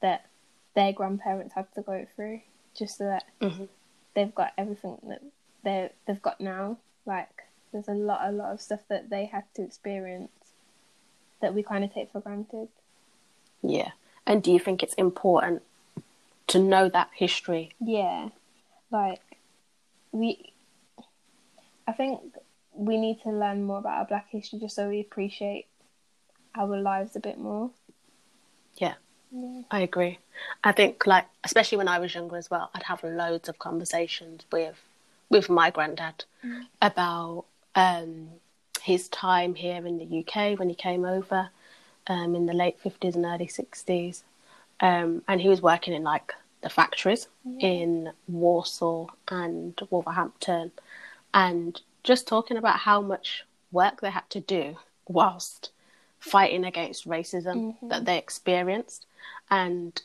that 0.00 0.26
their 0.74 0.92
grandparents 0.92 1.54
had 1.54 1.72
to 1.74 1.82
go 1.82 2.06
through 2.14 2.40
just 2.74 2.98
so 2.98 3.04
that 3.04 3.24
Mhm. 3.40 3.68
they've 4.14 4.34
got 4.34 4.52
everything 4.58 4.98
that 5.08 5.22
they 5.62 5.90
they've 6.06 6.20
got 6.22 6.40
now. 6.40 6.76
Like 7.06 7.44
there's 7.72 7.88
a 7.88 7.94
lot 7.94 8.28
a 8.28 8.32
lot 8.32 8.52
of 8.52 8.60
stuff 8.60 8.80
that 8.88 9.08
they 9.10 9.24
had 9.26 9.44
to 9.54 9.62
experience 9.62 10.45
that 11.40 11.54
we 11.54 11.62
kind 11.62 11.84
of 11.84 11.92
take 11.92 12.10
for 12.12 12.20
granted. 12.20 12.68
Yeah. 13.62 13.90
And 14.26 14.42
do 14.42 14.52
you 14.52 14.58
think 14.58 14.82
it's 14.82 14.94
important 14.94 15.62
to 16.48 16.58
know 16.58 16.88
that 16.88 17.10
history? 17.14 17.70
Yeah, 17.80 18.30
like 18.90 19.20
we. 20.12 20.52
I 21.88 21.92
think 21.92 22.20
we 22.72 22.96
need 22.96 23.22
to 23.22 23.30
learn 23.30 23.64
more 23.64 23.78
about 23.78 23.98
our 23.98 24.04
Black 24.06 24.28
history 24.30 24.58
just 24.58 24.74
so 24.74 24.88
we 24.88 25.00
appreciate 25.00 25.66
our 26.56 26.76
lives 26.76 27.14
a 27.16 27.20
bit 27.20 27.38
more. 27.38 27.70
Yeah. 28.76 28.94
Yeah. 29.30 29.62
I 29.70 29.80
agree. 29.80 30.18
I 30.64 30.72
think 30.72 31.06
like 31.06 31.26
especially 31.44 31.78
when 31.78 31.88
I 31.88 31.98
was 31.98 32.14
younger 32.14 32.36
as 32.36 32.50
well, 32.50 32.70
I'd 32.74 32.84
have 32.84 33.02
loads 33.02 33.48
of 33.48 33.58
conversations 33.58 34.44
with 34.52 34.80
with 35.28 35.48
my 35.48 35.70
granddad 35.70 36.24
about 36.80 37.44
um, 37.74 38.30
his 38.86 39.08
time 39.08 39.56
here 39.56 39.84
in 39.84 39.98
the 39.98 40.20
UK 40.20 40.56
when 40.58 40.68
he 40.68 40.74
came 40.76 41.04
over 41.04 41.48
um, 42.06 42.36
in 42.36 42.46
the 42.46 42.52
late 42.52 42.78
fifties 42.78 43.16
and 43.16 43.24
early 43.24 43.48
sixties, 43.48 44.22
um, 44.78 45.22
and 45.26 45.40
he 45.40 45.48
was 45.48 45.60
working 45.60 45.92
in 45.92 46.04
like 46.04 46.32
the 46.62 46.70
factories 46.70 47.26
in 47.58 48.12
Walsall 48.28 49.10
and 49.28 49.76
Wolverhampton, 49.90 50.70
and 51.34 51.80
just 52.04 52.28
talking 52.28 52.56
about 52.56 52.78
how 52.78 53.00
much 53.00 53.44
work 53.72 54.00
they 54.00 54.10
had 54.10 54.30
to 54.30 54.40
do 54.40 54.76
whilst 55.08 55.70
fighting 56.20 56.64
against 56.64 57.08
racism 57.08 57.74
that 57.88 58.04
they 58.04 58.16
experienced. 58.16 59.06
And 59.50 60.00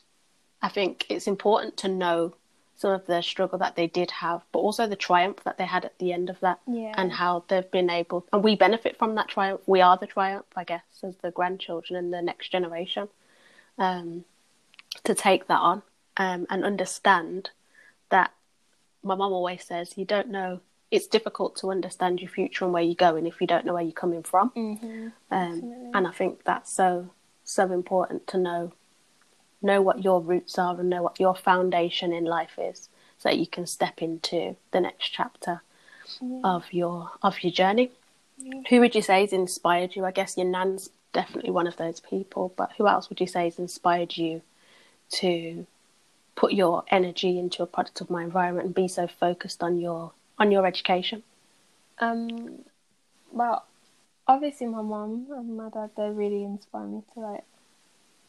I 0.60 0.68
think 0.68 1.06
it's 1.08 1.28
important 1.28 1.76
to 1.78 1.88
know 1.88 2.34
some 2.82 2.92
of 2.92 3.06
the 3.06 3.22
struggle 3.22 3.58
that 3.58 3.76
they 3.76 3.86
did 3.86 4.10
have, 4.10 4.42
but 4.52 4.58
also 4.58 4.86
the 4.86 4.96
triumph 4.96 5.38
that 5.44 5.56
they 5.56 5.64
had 5.64 5.84
at 5.84 5.98
the 5.98 6.12
end 6.12 6.28
of 6.28 6.38
that, 6.40 6.58
Yeah. 6.66 6.94
and 6.96 7.12
how 7.12 7.44
they've 7.48 7.70
been 7.70 7.88
able, 7.88 8.26
and 8.32 8.42
we 8.42 8.54
benefit 8.56 8.98
from 8.98 9.14
that 9.14 9.28
triumph. 9.28 9.62
We 9.66 9.80
are 9.80 9.96
the 9.96 10.06
triumph, 10.06 10.46
I 10.56 10.64
guess, 10.64 10.82
as 11.02 11.16
the 11.18 11.30
grandchildren 11.30 11.96
and 11.96 12.12
the 12.12 12.20
next 12.20 12.48
generation, 12.50 13.08
um, 13.78 14.24
to 15.04 15.14
take 15.14 15.46
that 15.46 15.60
on 15.60 15.82
um, 16.16 16.46
and 16.50 16.64
understand 16.64 17.50
that. 18.10 18.32
My 19.04 19.14
mum 19.16 19.32
always 19.32 19.64
says, 19.64 19.96
"You 19.96 20.04
don't 20.04 20.28
know." 20.28 20.60
It's 20.90 21.06
difficult 21.06 21.56
to 21.56 21.70
understand 21.70 22.20
your 22.20 22.30
future 22.30 22.64
and 22.64 22.74
where 22.74 22.82
you're 22.82 22.94
going 23.08 23.26
if 23.26 23.40
you 23.40 23.46
don't 23.46 23.64
know 23.64 23.74
where 23.74 23.82
you're 23.82 23.92
coming 24.04 24.22
from. 24.22 24.50
Mm-hmm. 24.50 25.08
Um, 25.30 25.90
and 25.94 26.06
I 26.06 26.10
think 26.10 26.44
that's 26.44 26.70
so 26.70 27.08
so 27.44 27.72
important 27.72 28.26
to 28.32 28.38
know 28.38 28.72
know 29.62 29.80
what 29.82 30.04
your 30.04 30.20
roots 30.20 30.58
are 30.58 30.78
and 30.78 30.90
know 30.90 31.02
what 31.02 31.20
your 31.20 31.34
foundation 31.34 32.12
in 32.12 32.24
life 32.24 32.58
is, 32.58 32.88
so 33.18 33.28
that 33.28 33.38
you 33.38 33.46
can 33.46 33.66
step 33.66 34.02
into 34.02 34.56
the 34.70 34.80
next 34.80 35.08
chapter 35.08 35.62
of 36.44 36.72
your 36.72 37.10
of 37.22 37.42
your 37.42 37.52
journey. 37.52 37.90
Who 38.68 38.80
would 38.80 38.94
you 38.94 39.02
say 39.02 39.20
has 39.20 39.32
inspired 39.32 39.94
you? 39.94 40.04
I 40.04 40.10
guess 40.10 40.36
your 40.36 40.46
nan's 40.46 40.90
definitely 41.12 41.50
one 41.50 41.66
of 41.66 41.76
those 41.76 42.00
people, 42.00 42.52
but 42.56 42.72
who 42.76 42.88
else 42.88 43.08
would 43.08 43.20
you 43.20 43.26
say 43.26 43.44
has 43.44 43.58
inspired 43.58 44.16
you 44.16 44.42
to 45.10 45.66
put 46.34 46.52
your 46.52 46.84
energy 46.88 47.38
into 47.38 47.62
a 47.62 47.66
product 47.66 48.00
of 48.00 48.10
my 48.10 48.22
environment 48.22 48.66
and 48.66 48.74
be 48.74 48.88
so 48.88 49.06
focused 49.06 49.62
on 49.62 49.80
your 49.80 50.12
on 50.38 50.50
your 50.50 50.66
education? 50.66 51.22
Um, 51.98 52.64
well, 53.30 53.66
obviously 54.26 54.66
my 54.66 54.82
mom 54.82 55.26
and 55.30 55.56
my 55.56 55.68
dad 55.68 55.90
they 55.96 56.08
really 56.08 56.42
inspire 56.44 56.86
me 56.86 57.02
to 57.14 57.20
like 57.20 57.44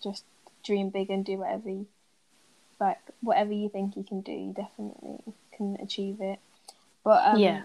just 0.01 0.25
dream 0.63 0.89
big 0.89 1.09
and 1.09 1.25
do 1.25 1.37
whatever 1.37 1.69
you, 1.69 1.87
like 2.79 2.99
whatever 3.21 3.51
you 3.53 3.69
think 3.69 3.95
you 3.95 4.03
can 4.03 4.21
do, 4.21 4.31
you 4.31 4.53
definitely 4.53 5.19
can 5.55 5.77
achieve 5.81 6.17
it. 6.21 6.39
But 7.03 7.25
um, 7.27 7.39
Yeah. 7.41 7.63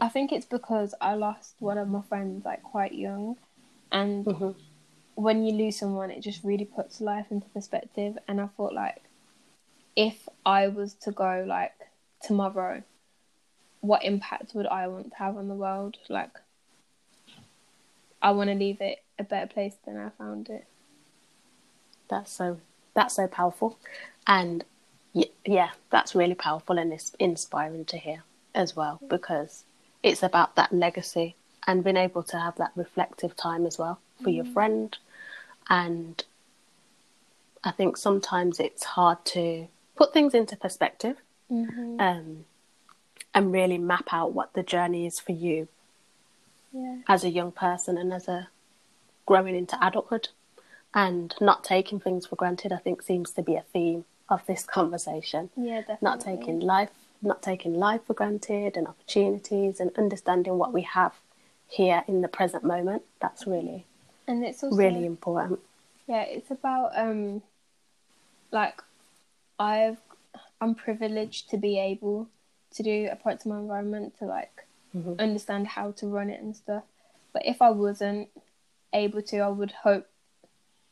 I 0.00 0.08
think 0.08 0.32
it's 0.32 0.46
because 0.46 0.94
I 1.00 1.14
lost 1.14 1.56
one 1.58 1.76
of 1.76 1.88
my 1.88 2.02
friends 2.02 2.44
like 2.44 2.62
quite 2.62 2.94
young, 2.94 3.36
and 3.92 4.24
Mhm. 4.24 4.54
when 5.14 5.44
you 5.44 5.52
lose 5.52 5.78
someone, 5.78 6.10
it 6.10 6.20
just 6.20 6.42
really 6.42 6.64
puts 6.64 7.00
life 7.00 7.26
into 7.30 7.48
perspective. 7.50 8.16
And 8.26 8.40
I 8.40 8.46
thought 8.46 8.72
like, 8.72 9.02
if 9.96 10.28
I 10.46 10.68
was 10.68 10.94
to 10.94 11.10
go 11.12 11.44
like 11.46 11.74
tomorrow, 12.22 12.82
what 13.80 14.04
impact 14.04 14.54
would 14.54 14.66
I 14.66 14.86
want 14.88 15.10
to 15.10 15.16
have 15.16 15.36
on 15.36 15.48
the 15.48 15.54
world? 15.54 15.98
Like, 16.08 16.30
I 18.22 18.30
want 18.30 18.48
to 18.48 18.54
leave 18.54 18.80
it 18.80 19.02
a 19.18 19.24
better 19.24 19.46
place 19.46 19.76
than 19.84 19.96
I 19.98 20.10
found 20.10 20.48
it. 20.48 20.66
That's 22.10 22.30
so 22.32 22.58
that's 22.94 23.14
so 23.14 23.26
powerful, 23.28 23.78
and 24.26 24.64
yeah, 25.44 25.70
that's 25.90 26.14
really 26.14 26.34
powerful 26.34 26.78
and 26.78 26.92
it's 26.92 27.12
inspiring 27.18 27.84
to 27.86 27.96
hear 27.96 28.22
as 28.54 28.76
well 28.76 29.00
because 29.08 29.64
it's 30.02 30.22
about 30.22 30.54
that 30.56 30.72
legacy 30.72 31.34
and 31.66 31.82
being 31.82 31.96
able 31.96 32.22
to 32.24 32.38
have 32.38 32.56
that 32.56 32.70
reflective 32.76 33.36
time 33.36 33.66
as 33.66 33.78
well 33.78 33.98
for 34.22 34.30
your 34.30 34.44
friend, 34.44 34.98
and 35.68 36.24
I 37.64 37.70
think 37.70 37.96
sometimes 37.96 38.60
it's 38.60 38.84
hard 38.84 39.24
to 39.26 39.66
put 39.96 40.12
things 40.12 40.34
into 40.34 40.56
perspective 40.56 41.16
Mm-hmm. 41.50 42.00
um, 42.00 42.44
and 43.34 43.52
really 43.52 43.76
map 43.76 44.08
out 44.12 44.32
what 44.32 44.52
the 44.52 44.62
journey 44.62 45.04
is 45.06 45.18
for 45.18 45.32
you 45.32 45.66
Yeah. 46.72 46.98
as 47.08 47.24
a 47.24 47.28
young 47.30 47.50
person 47.50 47.98
and 47.98 48.12
as 48.12 48.28
a 48.28 48.48
growing 49.26 49.56
into 49.56 49.76
adulthood 49.84 50.28
and 50.94 51.34
not 51.40 51.62
taking 51.64 52.00
things 52.00 52.26
for 52.26 52.36
granted 52.36 52.72
i 52.72 52.76
think 52.76 53.02
seems 53.02 53.30
to 53.30 53.42
be 53.42 53.54
a 53.56 53.62
theme 53.72 54.04
of 54.28 54.44
this 54.46 54.64
conversation 54.64 55.50
Yeah, 55.56 55.80
definitely. 55.80 55.98
not 56.02 56.20
taking 56.20 56.60
life 56.60 56.90
not 57.22 57.42
taking 57.42 57.74
life 57.74 58.00
for 58.06 58.14
granted 58.14 58.76
and 58.76 58.86
opportunities 58.88 59.78
and 59.80 59.90
understanding 59.96 60.56
what 60.58 60.72
we 60.72 60.82
have 60.82 61.14
here 61.68 62.02
in 62.08 62.22
the 62.22 62.28
present 62.28 62.64
moment 62.64 63.02
that's 63.20 63.46
really 63.46 63.84
and 64.26 64.44
it's 64.44 64.62
also 64.62 64.76
really 64.76 65.04
important 65.06 65.60
Yeah, 66.06 66.22
it's 66.22 66.50
about 66.50 66.90
um 66.96 67.42
like 68.50 68.82
I've 69.58 69.98
I'm 70.60 70.74
privileged 70.74 71.50
to 71.50 71.56
be 71.56 71.78
able 71.78 72.28
to 72.74 72.82
do 72.82 73.08
a 73.10 73.16
product 73.16 73.44
of 73.46 73.52
my 73.52 73.58
environment 73.58 74.14
to 74.18 74.24
like 74.26 74.66
understand 75.18 75.66
how 75.68 75.92
to 75.92 76.06
run 76.08 76.30
it 76.30 76.40
and 76.42 76.56
stuff. 76.56 76.82
But 77.32 77.46
if 77.46 77.62
I 77.62 77.70
wasn't 77.70 78.28
able 78.92 79.22
to, 79.22 79.38
I 79.38 79.48
would 79.48 79.70
hope 79.70 80.06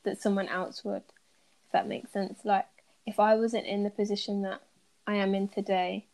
that 0.09 0.21
someone 0.21 0.49
else 0.49 0.85
would, 0.85 1.03
if 1.67 1.73
that 1.73 1.88
makes 1.88 2.12
sense. 2.12 2.41
Like 2.45 2.67
if 3.07 3.21
I 3.21 3.35
wasn't 3.35 3.67
in 3.67 3.85
the 3.85 3.91
position 3.91 4.43
that 4.43 4.62
I 5.07 5.17
am 5.17 5.35
in 5.35 5.49
today, 5.49 6.07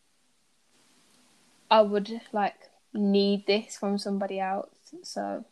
I 1.69 1.81
would 1.81 2.21
like 2.31 2.55
need 2.93 3.47
this 3.47 3.77
from 3.77 3.97
somebody 3.97 4.39
else. 4.39 4.69
So 5.03 5.45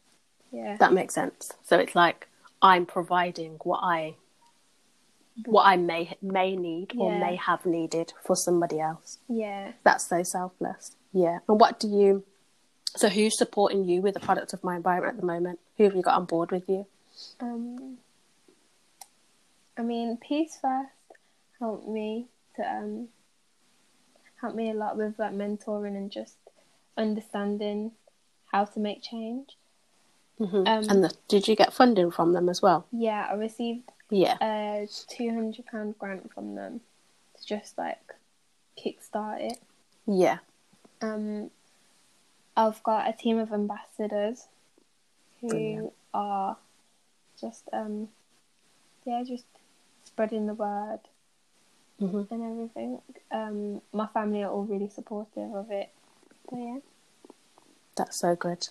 yeah. 0.54 0.78
that 0.78 0.94
makes 0.94 1.16
sense 1.16 1.52
so 1.64 1.80
it's 1.80 1.96
like 1.96 2.28
i'm 2.62 2.86
providing 2.86 3.58
what 3.64 3.80
i 3.82 4.16
what 5.46 5.64
i 5.64 5.76
may 5.76 6.16
may 6.22 6.56
need 6.56 6.94
or 6.96 7.18
may 7.18 7.36
have 7.36 7.66
needed 7.66 8.14
for 8.24 8.36
somebody 8.36 8.80
else 8.80 9.18
yeah. 9.28 9.72
That's 9.84 10.08
so 10.08 10.24
selfless. 10.24 10.96
Yeah. 11.12 11.40
And 11.48 11.60
what 11.60 11.80
do 11.80 11.88
you? 11.88 12.24
So 12.96 13.10
who's 13.10 13.38
supporting 13.38 13.86
you 13.86 14.02
with 14.02 14.14
the 14.14 14.20
product 14.20 14.54
of 14.54 14.64
my 14.64 14.76
environment 14.76 15.16
at 15.16 15.20
the 15.20 15.26
moment? 15.26 15.60
Who 15.78 15.86
have 15.86 15.96
you 15.96 16.02
got 16.02 16.16
on 16.16 16.26
board 16.26 16.52
with 16.52 16.70
you? 16.70 16.86
Um, 17.40 17.98
I 19.78 19.82
mean, 19.82 20.18
Peace 20.18 20.58
First 20.62 20.90
helped 21.60 21.88
me 21.88 22.28
to 22.56 22.62
um 22.64 23.08
help 24.42 24.56
me 24.56 24.70
a 24.70 24.74
lot 24.74 24.98
with 24.98 25.18
like 25.18 25.34
mentoring 25.34 25.96
and 25.98 26.12
just 26.12 26.38
understanding 26.98 27.92
how 28.52 28.66
to 28.66 28.80
make 28.80 29.02
change. 29.02 29.58
Mhm. 30.40 30.68
Um, 30.68 30.90
and 30.90 31.04
the, 31.04 31.16
did 31.28 31.48
you 31.48 31.56
get 31.56 31.74
funding 31.74 32.12
from 32.12 32.34
them 32.34 32.50
as 32.50 32.62
well? 32.62 32.86
Yeah, 32.92 33.28
I 33.30 33.34
received 33.36 33.90
Yeah. 34.10 34.38
a 34.42 34.88
two 35.08 35.30
hundred 35.34 35.66
pound 35.68 35.98
grant 35.98 36.32
from 36.34 36.56
them 36.56 36.82
to 37.38 37.46
just 37.46 37.78
like 37.78 38.14
kickstart 38.78 39.52
it. 39.52 39.60
Yeah. 40.06 40.40
Um, 41.02 41.50
I've 42.56 42.82
got 42.84 43.08
a 43.10 43.14
team 43.14 43.38
of 43.40 43.52
ambassadors 43.52 44.48
who 45.42 45.50
Brilliant. 45.50 45.94
are 46.14 46.58
just 47.40 47.68
um, 47.74 48.10
yeah, 49.06 49.24
just 49.24 49.46
spreading 50.14 50.46
the 50.46 50.54
word 50.54 51.00
Mhm. 52.00 52.30
and 52.32 52.44
everything. 52.44 53.02
Um, 53.32 53.82
my 53.92 54.06
family 54.08 54.44
are 54.44 54.52
all 54.52 54.64
really 54.64 54.90
supportive 54.90 55.54
of 55.56 55.72
it. 55.72 55.90
So 56.50 56.58
yeah. 56.58 56.80
That's 57.96 58.18
so 58.18 58.36
good. 58.36 58.70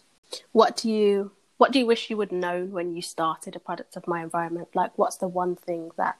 What 0.52 0.76
do 0.76 0.90
you? 0.90 1.32
What 1.58 1.70
do 1.72 1.78
you 1.78 1.86
wish 1.86 2.10
you 2.10 2.16
would 2.16 2.32
know 2.32 2.64
when 2.64 2.96
you 2.96 3.02
started 3.02 3.54
a 3.54 3.60
product 3.60 3.96
of 3.96 4.08
my 4.08 4.20
environment? 4.22 4.74
Like, 4.74 4.96
what's 4.98 5.16
the 5.16 5.28
one 5.28 5.54
thing 5.54 5.92
that 5.96 6.18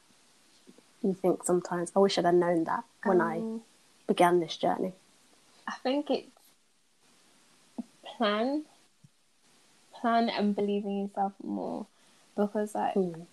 you 1.02 1.14
think 1.14 1.42
sometimes 1.42 1.90
I 1.96 1.98
wish 1.98 2.16
I'd 2.16 2.24
have 2.26 2.34
known 2.34 2.64
that 2.64 2.84
when 3.04 3.20
I 3.20 3.38
Um, 3.38 3.64
began 4.06 4.38
this 4.38 4.56
journey? 4.56 4.92
I 5.66 5.72
think 5.82 6.10
it's 6.10 6.30
plan, 8.04 8.64
plan 9.92 10.28
and 10.28 10.54
believe 10.54 10.84
in 10.84 11.02
yourself 11.02 11.32
more, 11.42 11.86
because 12.36 12.74
like 12.76 12.94
Mm. 12.94 13.26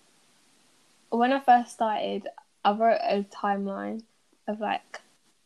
When 1.10 1.32
I 1.32 1.40
first 1.40 1.72
started, 1.72 2.28
I 2.64 2.72
wrote 2.72 3.00
a 3.02 3.24
timeline 3.34 4.02
of 4.46 4.60
like 4.60 5.00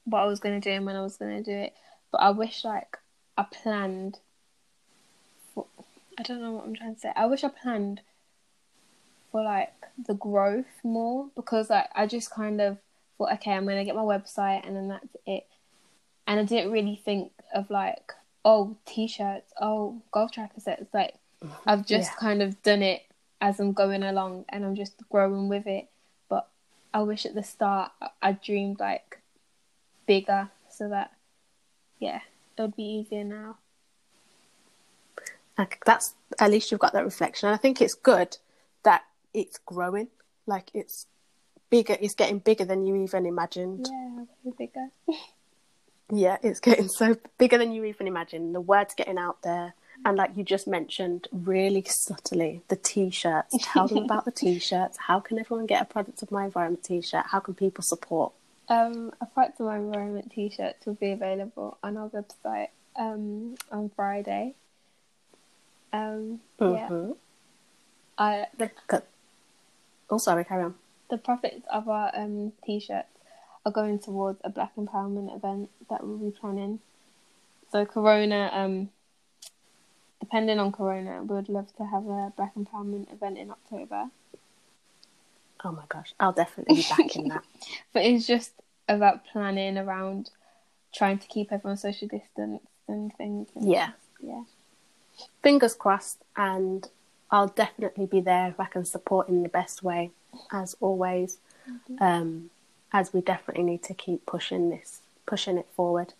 what 0.04 0.20
I 0.20 0.26
was 0.26 0.40
gonna 0.40 0.60
do 0.60 0.70
and 0.70 0.84
when 0.86 0.96
I 0.96 1.02
was 1.02 1.16
gonna 1.16 1.42
do 1.42 1.52
it, 1.52 1.74
but 2.12 2.18
I 2.18 2.30
wish 2.30 2.64
like 2.64 2.98
I 3.36 3.44
planned. 3.44 4.18
For, 5.54 5.66
I 6.18 6.22
don't 6.22 6.40
know 6.40 6.52
what 6.52 6.64
I'm 6.66 6.74
trying 6.74 6.94
to 6.94 7.00
say. 7.00 7.12
I 7.16 7.26
wish 7.26 7.44
I 7.44 7.48
planned 7.48 8.00
for 9.32 9.42
like 9.42 9.72
the 10.06 10.14
growth 10.14 10.66
more 10.84 11.28
because 11.34 11.70
like 11.70 11.88
I 11.94 12.06
just 12.06 12.30
kind 12.30 12.60
of 12.60 12.78
thought, 13.16 13.32
okay, 13.34 13.52
I'm 13.52 13.66
gonna 13.66 13.84
get 13.84 13.96
my 13.96 14.02
website 14.02 14.66
and 14.66 14.76
then 14.76 14.88
that's 14.88 15.16
it. 15.26 15.46
And 16.26 16.40
I 16.40 16.44
didn't 16.44 16.72
really 16.72 17.00
think 17.04 17.32
of 17.54 17.70
like, 17.70 18.12
oh, 18.44 18.76
t-shirts, 18.86 19.52
oh, 19.60 20.02
goal 20.12 20.28
tracker 20.28 20.60
sets. 20.60 20.92
Like 20.92 21.14
I've 21.66 21.86
just 21.86 22.10
Yeah. 22.12 22.16
kind 22.18 22.42
of 22.42 22.62
done 22.62 22.82
it 22.82 23.02
as 23.44 23.60
I'm 23.60 23.74
going 23.74 24.02
along 24.02 24.46
and 24.48 24.64
I'm 24.64 24.74
just 24.74 24.94
growing 25.10 25.50
with 25.50 25.66
it. 25.66 25.86
But 26.30 26.48
I 26.94 27.02
wish 27.02 27.26
at 27.26 27.34
the 27.34 27.42
start 27.42 27.92
I- 28.22 28.32
dreamed 28.32 28.80
like 28.80 29.20
bigger 30.06 30.48
so 30.70 30.88
that 30.88 31.12
yeah, 31.98 32.20
it 32.56 32.62
would 32.62 32.74
be 32.74 33.04
easier 33.04 33.22
now. 33.22 33.58
Like 35.58 35.82
that's 35.84 36.14
at 36.40 36.50
least 36.50 36.70
you've 36.70 36.80
got 36.80 36.94
that 36.94 37.04
reflection. 37.04 37.48
And 37.48 37.54
I 37.54 37.58
think 37.58 37.82
it's 37.82 37.94
good 37.94 38.38
that 38.82 39.02
it's 39.34 39.58
growing. 39.58 40.08
Like 40.46 40.70
it's 40.72 41.06
bigger. 41.68 41.98
It's 42.00 42.14
getting 42.14 42.38
bigger 42.38 42.64
than 42.64 42.86
you 42.86 42.96
even 42.96 43.26
imagined. 43.26 43.90
Yeah, 43.90 44.52
bigger. 44.58 44.88
Yeah, 46.12 46.36
it's 46.42 46.60
getting 46.60 46.88
so 46.88 47.16
bigger 47.38 47.56
than 47.56 47.72
you 47.72 47.82
even 47.84 48.06
imagined. 48.06 48.54
The 48.54 48.60
word's 48.60 48.94
getting 48.94 49.16
out 49.16 49.40
there. 49.40 49.74
And 50.04 50.16
like 50.16 50.36
you 50.36 50.44
just 50.44 50.66
mentioned, 50.66 51.28
really 51.32 51.84
subtly, 51.86 52.62
the 52.68 52.76
t-shirts. 52.76 53.56
Tell 53.62 53.86
them 53.88 53.98
about 54.04 54.24
the 54.24 54.30
t-shirts. 54.42 54.98
How 54.98 55.20
can 55.20 55.38
everyone 55.38 55.66
get 55.66 55.82
a 55.82 55.84
product 55.84 56.22
of 56.22 56.30
my 56.30 56.44
environment 56.46 56.84
t-shirt? 56.84 57.24
How 57.28 57.40
can 57.40 57.54
people 57.54 57.82
support? 57.82 58.32
Um, 58.68 59.12
a 59.20 59.26
Fight 59.26 59.56
to 59.58 59.64
My 59.64 59.76
Environment 59.76 60.30
t-shirts 60.34 60.86
will 60.86 60.94
be 60.94 61.10
available 61.12 61.76
on 61.82 61.96
our 61.98 62.08
website 62.08 62.68
um, 62.96 63.56
on 63.70 63.90
Friday. 63.94 64.54
Um, 65.92 66.40
yeah, 66.58 66.88
Mhm. 66.88 67.16
I, 68.18 68.46
the 68.56 68.70
Oh, 70.10 70.18
sorry, 70.18 70.44
carry 70.44 70.64
on. 70.64 70.74
the 71.10 71.18
profits 71.18 71.64
of 71.72 71.88
our 71.88 72.10
um, 72.16 72.52
t-shirts 72.64 73.08
are 73.66 73.72
going 73.72 73.98
towards 73.98 74.40
a 74.44 74.50
Black 74.50 74.74
Empowerment 74.76 75.34
event 75.34 75.70
that 75.88 76.04
we'll 76.06 76.18
be 76.18 76.30
planning. 76.30 76.80
So 77.70 77.84
Corona, 77.86 78.50
um, 78.52 78.90
depending 80.20 80.58
on 80.58 80.72
Corona, 80.72 81.22
we 81.22 81.34
would 81.34 81.48
love 81.48 81.74
to 81.76 81.84
have 81.84 82.06
a 82.06 82.32
Black 82.36 82.54
Empowerment 82.54 83.12
event 83.12 83.38
in 83.38 83.50
October. 83.50 84.06
Oh 85.64 85.72
my 85.72 85.84
gosh, 85.88 86.12
I'll 86.20 86.32
definitely 86.32 86.76
be 86.76 86.86
back 86.88 87.16
in 87.16 87.28
that. 87.28 87.44
But 87.92 88.04
it's 88.04 88.26
just 88.26 88.52
about 88.88 89.24
planning 89.26 89.78
around 89.78 90.30
trying 90.94 91.18
to 91.18 91.26
keep 91.26 91.52
everyone 91.52 91.76
social 91.78 92.06
distance 92.08 92.62
and 92.88 93.14
things. 93.16 93.48
and- 93.54 93.70
Yeah. 93.70 93.90
yeah. 94.20 94.42
Fingers 95.42 95.74
crossed, 95.74 96.18
and 96.36 96.88
I'll 97.30 97.48
definitely 97.48 98.06
be 98.06 98.20
there 98.20 98.48
if 98.48 98.58
I 98.60 98.66
can 98.66 98.84
support 98.84 99.28
in 99.28 99.42
the 99.42 99.48
best 99.48 99.82
way, 99.82 100.10
as 100.52 100.76
always. 100.80 101.38
Um, 101.98 102.50
as 102.92 103.12
we 103.14 103.22
definitely 103.22 103.64
need 103.64 103.82
to 103.84 103.94
keep 103.94 104.26
pushing 104.26 104.68
this, 104.70 105.00
pushing 105.26 105.56
it 105.56 105.66
forward. 105.74 106.12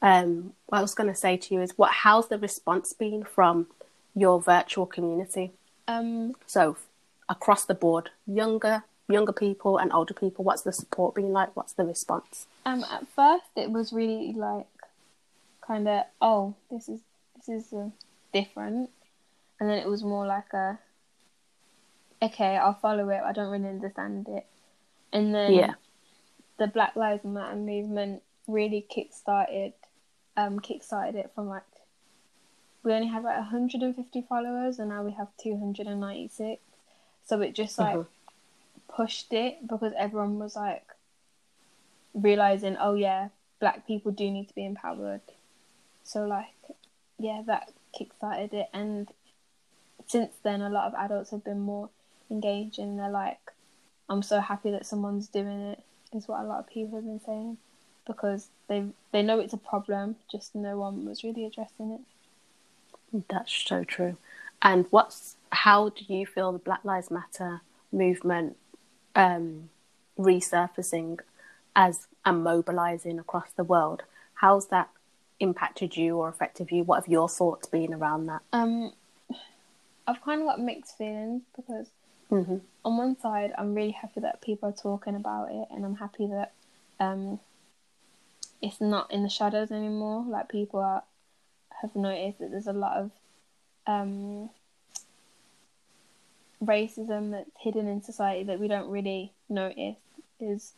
Um, 0.00 0.52
what 0.66 0.78
I 0.78 0.82
was 0.82 0.94
going 0.94 1.08
to 1.08 1.14
say 1.14 1.36
to 1.36 1.54
you 1.54 1.60
is, 1.60 1.76
what? 1.76 1.90
How's 1.90 2.28
the 2.28 2.38
response 2.38 2.92
been 2.92 3.24
from 3.24 3.66
your 4.14 4.40
virtual 4.40 4.86
community? 4.86 5.52
Um, 5.86 6.34
So 6.46 6.76
across 7.28 7.64
the 7.64 7.74
board, 7.74 8.10
younger, 8.26 8.84
younger 9.08 9.32
people 9.32 9.78
and 9.78 9.92
older 9.92 10.14
people. 10.14 10.44
What's 10.44 10.62
the 10.62 10.72
support 10.72 11.14
been 11.14 11.32
like? 11.32 11.56
What's 11.56 11.72
the 11.72 11.84
response? 11.84 12.46
um, 12.66 12.84
at 12.90 13.08
first 13.08 13.46
it 13.56 13.70
was 13.70 13.92
really 13.94 14.32
like 14.34 14.66
kind 15.62 15.88
of 15.88 16.04
oh 16.20 16.54
this 16.70 16.88
is 16.88 17.00
this 17.36 17.48
is 17.48 17.72
uh, 17.72 17.88
different, 18.32 18.90
and 19.58 19.68
then 19.70 19.78
it 19.78 19.88
was 19.88 20.02
more 20.04 20.26
like 20.26 20.52
a 20.52 20.78
okay 22.22 22.56
I'll 22.56 22.74
follow 22.74 23.08
it. 23.08 23.20
I 23.24 23.32
don't 23.32 23.50
really 23.50 23.68
understand 23.68 24.28
it, 24.28 24.46
and 25.12 25.34
then 25.34 25.52
Yeah. 25.54 25.74
the 26.58 26.66
Black 26.66 26.94
Lives 26.96 27.24
Matter 27.24 27.56
movement 27.56 28.22
really 28.46 28.82
kick-started 28.88 29.72
um 30.38 30.60
kick-started 30.60 31.16
it 31.16 31.30
from 31.34 31.48
like 31.48 31.62
we 32.84 32.92
only 32.92 33.08
had 33.08 33.24
like 33.24 33.36
150 33.36 34.22
followers 34.28 34.78
and 34.78 34.88
now 34.90 35.02
we 35.02 35.12
have 35.12 35.28
296 35.42 36.62
so 37.26 37.40
it 37.42 37.54
just 37.54 37.78
like 37.78 37.94
Mhm. 37.96 38.06
pushed 38.88 39.32
it 39.32 39.66
because 39.66 39.92
everyone 39.98 40.38
was 40.38 40.56
like 40.56 40.86
realizing 42.14 42.76
oh 42.80 42.94
yeah 42.94 43.28
black 43.60 43.86
people 43.86 44.12
do 44.12 44.30
need 44.30 44.46
to 44.48 44.54
be 44.54 44.64
empowered. 44.64 45.20
So 46.04 46.24
like 46.26 46.54
yeah 47.18 47.42
that 47.46 47.72
kick-started 47.96 48.54
it. 48.54 48.68
And 48.72 49.08
since 50.06 50.32
then 50.44 50.62
a 50.62 50.70
lot 50.70 50.86
of 50.86 50.94
adults 50.94 51.30
have 51.32 51.44
been 51.44 51.60
more 51.60 51.90
engaged 52.30 52.78
and 52.78 52.98
they're 52.98 53.10
like 53.10 53.40
i'm 54.08 54.22
so 54.22 54.40
happy 54.40 54.70
that 54.70 54.86
someone's 54.86 55.28
doing 55.28 55.60
it 55.60 55.82
is 56.14 56.28
what 56.28 56.40
a 56.40 56.44
lot 56.44 56.58
of 56.60 56.66
people 56.68 56.96
have 56.96 57.04
been 57.04 57.20
saying 57.20 57.56
because 58.08 58.48
they 58.68 58.84
they 59.12 59.22
know 59.22 59.38
it's 59.40 59.54
a 59.54 59.58
problem 59.58 60.16
just 60.32 60.54
no 60.56 60.78
one 60.78 61.06
was 61.06 61.24
really 61.24 61.46
addressing 61.46 61.92
it 61.92 62.00
That's 63.30 63.52
so 63.52 63.84
true. 63.84 64.16
And 64.62 64.86
what's 64.90 65.36
how 65.52 65.90
do 65.90 66.04
you 66.12 66.26
feel 66.26 66.52
the 66.52 66.58
Black 66.58 66.84
Lives 66.84 67.10
Matter 67.10 67.62
movement 67.92 68.56
um, 69.14 69.70
resurfacing 70.18 71.20
as 71.76 72.08
and 72.24 72.42
mobilizing 72.44 73.18
across 73.18 73.50
the 73.56 73.64
world? 73.64 74.02
How's 74.34 74.68
that 74.68 74.90
impacted 75.40 75.96
you 75.96 76.16
or 76.18 76.28
affected 76.28 76.70
you? 76.70 76.84
What 76.84 76.96
have 77.04 77.08
your 77.08 77.28
thoughts 77.28 77.68
been 77.68 77.94
around 77.94 78.26
that? 78.26 78.42
Um, 78.52 78.92
I've 80.06 80.22
kind 80.22 80.40
of 80.42 80.48
got 80.48 80.60
mixed 80.60 80.98
feelings 80.98 81.42
because 81.56 81.88
hmm 82.30 82.58
on 82.84 82.96
one 82.96 83.18
side, 83.20 83.52
I'm 83.58 83.74
really 83.74 83.90
happy 83.92 84.20
that 84.20 84.40
people 84.40 84.68
are 84.68 84.72
talking 84.72 85.14
about 85.16 85.50
it, 85.50 85.68
and 85.70 85.84
I'm 85.84 85.96
happy 85.96 86.26
that 86.28 86.52
um, 87.00 87.38
it's 88.60 88.80
not 88.80 89.12
in 89.12 89.22
the 89.22 89.28
shadows 89.28 89.70
anymore. 89.70 90.24
Like 90.28 90.48
people 90.48 90.80
are 90.80 91.02
have 91.80 91.94
noticed 91.94 92.40
that 92.40 92.50
there's 92.50 92.66
a 92.66 92.72
lot 92.72 92.96
of 92.96 93.10
um, 93.86 94.50
racism 96.62 97.30
that's 97.30 97.50
hidden 97.60 97.86
in 97.86 98.02
society 98.02 98.44
that 98.44 98.58
we 98.58 98.68
don't 98.68 98.90
really 98.90 99.32
notice 99.48 99.96
is 100.40 100.72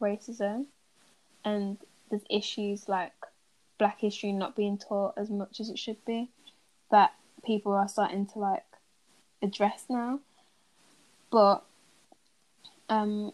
racism, 0.00 0.66
and 1.44 1.78
there's 2.10 2.24
issues 2.30 2.88
like 2.88 3.12
Black 3.78 4.00
history 4.00 4.32
not 4.32 4.54
being 4.54 4.78
taught 4.78 5.14
as 5.16 5.30
much 5.30 5.60
as 5.60 5.68
it 5.68 5.78
should 5.78 6.02
be 6.04 6.30
that 6.90 7.12
people 7.44 7.72
are 7.72 7.88
starting 7.88 8.26
to 8.26 8.38
like 8.38 8.64
address 9.42 9.84
now. 9.88 10.20
But 11.30 11.64
um, 12.88 13.32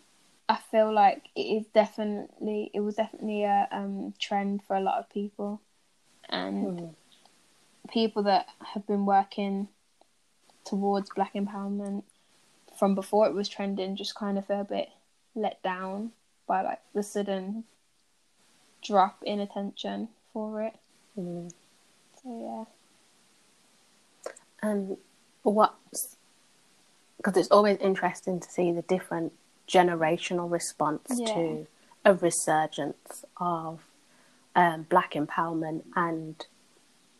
I 0.51 0.59
feel 0.73 0.93
like 0.93 1.29
it 1.37 1.43
is 1.43 1.67
definitely 1.69 2.73
it 2.75 2.81
was 2.81 2.97
definitely 2.97 3.45
a 3.45 3.69
um, 3.71 4.15
trend 4.19 4.63
for 4.67 4.75
a 4.75 4.81
lot 4.81 4.99
of 4.99 5.09
people, 5.09 5.61
and 6.29 6.93
people 7.89 8.25
that 8.25 8.47
have 8.75 8.85
been 8.85 9.07
working 9.07 9.69
towards 10.65 11.09
Black 11.11 11.35
empowerment 11.35 12.03
from 12.77 12.97
before 12.97 13.29
it 13.29 13.33
was 13.33 13.49
trending 13.49 13.95
just 13.95 14.17
kind 14.17 14.39
of 14.39 14.47
feel 14.49 14.63
a 14.63 14.65
bit 14.65 14.89
let 15.37 15.63
down 15.63 16.11
by 16.49 16.63
like 16.63 16.81
the 16.97 17.05
sudden 17.05 17.63
drop 18.83 19.23
in 19.23 19.39
attention 19.39 20.09
for 20.33 20.63
it. 20.63 20.75
Mm. 21.17 21.53
So 22.21 22.67
yeah. 24.25 24.29
And 24.69 24.97
what's 25.45 26.17
because 27.19 27.37
it's 27.37 27.53
always 27.53 27.77
interesting 27.77 28.41
to 28.41 28.51
see 28.51 28.73
the 28.73 28.83
different 28.83 29.33
generational 29.71 30.51
response 30.51 31.07
Yeah. 31.17 31.35
to 31.35 31.67
a 32.05 32.15
resurgence 32.15 33.25
of 33.37 33.81
um, 34.57 34.83
black 34.89 35.13
empowerment 35.13 35.83
and 35.95 36.45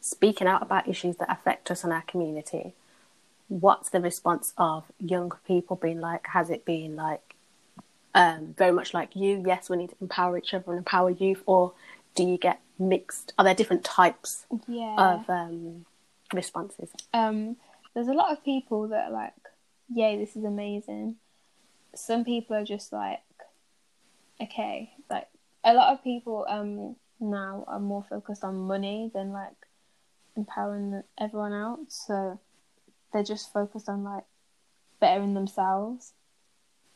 speaking 0.01 0.47
out 0.49 0.63
about 0.63 0.89
issues 0.89 1.17
that 1.17 1.31
affect 1.31 1.71
us 1.71 1.85
in 1.85 1.93
our 1.93 2.03
community. 2.03 2.75
What's 3.49 3.91
the 3.91 4.01
response 4.01 4.53
of 4.57 4.85
young 4.99 5.33
people 5.47 5.77
being 5.77 6.01
like? 6.01 6.27
Has 6.29 6.51
it 6.51 6.65
been 6.65 6.97
like 6.97 7.35
um, 8.15 8.55
very 8.57 8.73
much 8.73 8.95
like 8.95 9.15
you? 9.15 9.43
Yes, 9.47 9.69
we 9.71 9.77
need 9.77 9.91
to 9.91 9.97
empower 10.01 10.39
each 10.39 10.55
other 10.55 10.71
and 10.73 10.79
empower 10.79 11.11
youth, 11.11 11.43
or 11.47 11.73
do 12.15 12.25
you 12.25 12.39
get 12.39 12.61
mixed? 12.79 13.33
Are 13.39 13.45
there 13.45 13.55
different 13.55 13.85
types 13.85 14.47
Yeah. 14.67 14.97
of 14.99 15.31
um, 15.31 15.85
responses? 16.33 16.91
um, 17.13 17.57
there's 17.95 18.09
a 18.09 18.13
lot 18.13 18.31
of 18.33 18.45
people 18.45 18.89
that 18.89 19.09
are 19.09 19.11
like, 19.13 19.35
yay, 19.93 20.17
this 20.17 20.37
is 20.37 20.45
amazing. 20.45 21.17
Some 21.95 22.25
people 22.25 22.57
are 22.57 22.65
just 22.65 22.93
like, 22.93 23.21
okay, 24.41 24.93
like 25.11 25.29
a 25.65 25.75
lot 25.75 25.93
of 25.93 26.03
people 26.03 26.47
um 26.49 26.97
now 27.21 27.65
are 27.67 27.81
more 27.81 28.05
focused 28.09 28.45
on 28.45 28.57
money 28.57 29.11
than 29.13 29.33
like 29.33 29.57
empowering 30.37 31.03
everyone 31.19 31.53
else. 31.53 32.05
So 32.07 32.41
they're 33.13 33.23
just 33.23 33.53
focused 33.53 33.89
on 33.89 34.05
like 34.05 34.25
bettering 35.01 35.35
themselves. 35.35 36.13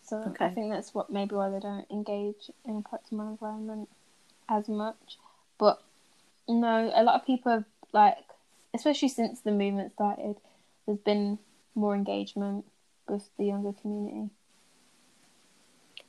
So 0.03 0.35
I 0.39 0.49
think 0.51 0.71
that's 0.71 0.95
what 0.95 1.11
maybe 1.11 1.35
why 1.35 1.49
they 1.51 1.61
don't 1.61 1.91
engage 1.91 2.51
in 2.65 2.83
product 2.83 3.11
of 3.11 3.19
my 3.19 3.29
environment 3.29 3.89
as 4.49 4.69
much. 4.69 5.19
But 5.59 5.83
no, 6.49 6.93
a 6.95 7.03
lot 7.03 7.15
of 7.21 7.27
people 7.27 7.53
have 7.53 7.65
like, 7.93 8.19
especially 8.75 9.09
since 9.09 9.41
the 9.41 9.51
movement 9.51 9.93
started, 9.93 10.37
there's 10.87 10.99
been 10.99 11.39
more 11.75 11.95
engagement 11.95 12.67
with 13.09 13.29
the 13.39 13.47
younger 13.47 13.73
community. 13.73 14.31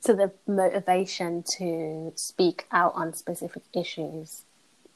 So 0.06 0.14
the 0.14 0.30
motivation 0.46 1.42
to 1.58 2.12
speak 2.14 2.66
out 2.70 2.92
on 2.94 3.12
specific 3.12 3.64
issues 3.72 4.42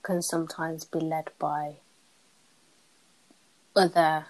can 0.05 0.23
sometimes 0.23 0.85
be 0.85 1.01
led 1.01 1.31
by 1.37 1.79
other 3.75 4.27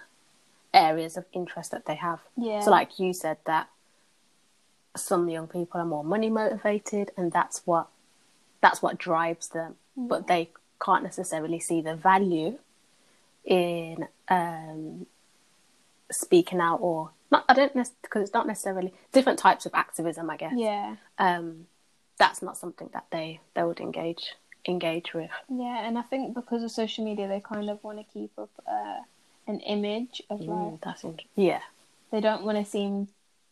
areas 0.73 1.17
of 1.17 1.25
interest 1.33 1.69
that 1.69 1.85
they 1.85 1.93
have. 1.93 2.21
Yeah. 2.35 2.61
So, 2.61 2.71
like 2.71 2.99
you 2.99 3.13
said, 3.13 3.37
that 3.45 3.69
some 4.95 5.29
young 5.29 5.45
people 5.45 5.79
are 5.79 5.85
more 5.85 6.03
money 6.03 6.31
motivated, 6.31 7.11
and 7.15 7.31
that's 7.31 7.61
what 7.65 7.87
that's 8.61 8.81
what 8.81 8.97
drives 8.97 9.49
them. 9.49 9.75
But 9.95 10.25
they 10.25 10.49
can't 10.83 11.03
necessarily 11.03 11.59
see 11.59 11.81
the 11.81 11.95
value 11.95 12.57
in 13.45 14.07
um, 14.29 15.05
speaking 16.09 16.59
out, 16.59 16.79
or 16.81 17.11
not. 17.31 17.45
I 17.49 17.53
don't 17.53 17.73
because 17.73 18.21
it's 18.23 18.33
not 18.33 18.47
necessarily 18.47 18.93
different 19.11 19.39
types 19.39 19.65
of 19.65 19.73
activism. 19.73 20.29
I 20.29 20.37
guess. 20.37 20.53
Yeah. 20.55 20.95
Um, 21.17 21.67
that's 22.17 22.41
not 22.41 22.57
something 22.57 22.89
that 22.93 23.05
they 23.11 23.39
they 23.55 23.63
would 23.63 23.79
engage 23.79 24.33
engage 24.67 25.13
with. 25.13 25.31
Yeah, 25.49 25.85
and 25.87 25.97
I 25.97 26.03
think 26.03 26.35
because 26.35 26.61
of 26.63 26.71
social 26.71 27.03
media, 27.03 27.27
they 27.27 27.39
kind 27.39 27.69
of 27.69 27.83
want 27.83 27.97
to 27.97 28.03
keep 28.13 28.31
up 28.37 28.49
uh, 28.67 28.99
an 29.47 29.59
image 29.61 30.21
of 30.29 30.39
like 30.41 30.49
Mm, 30.49 30.79
that's 30.83 31.03
int- 31.03 31.23
yeah. 31.35 31.61
they 32.11 32.21
don't 32.21 32.43
want 32.43 32.57
to 32.63 32.65
seem 32.69 33.07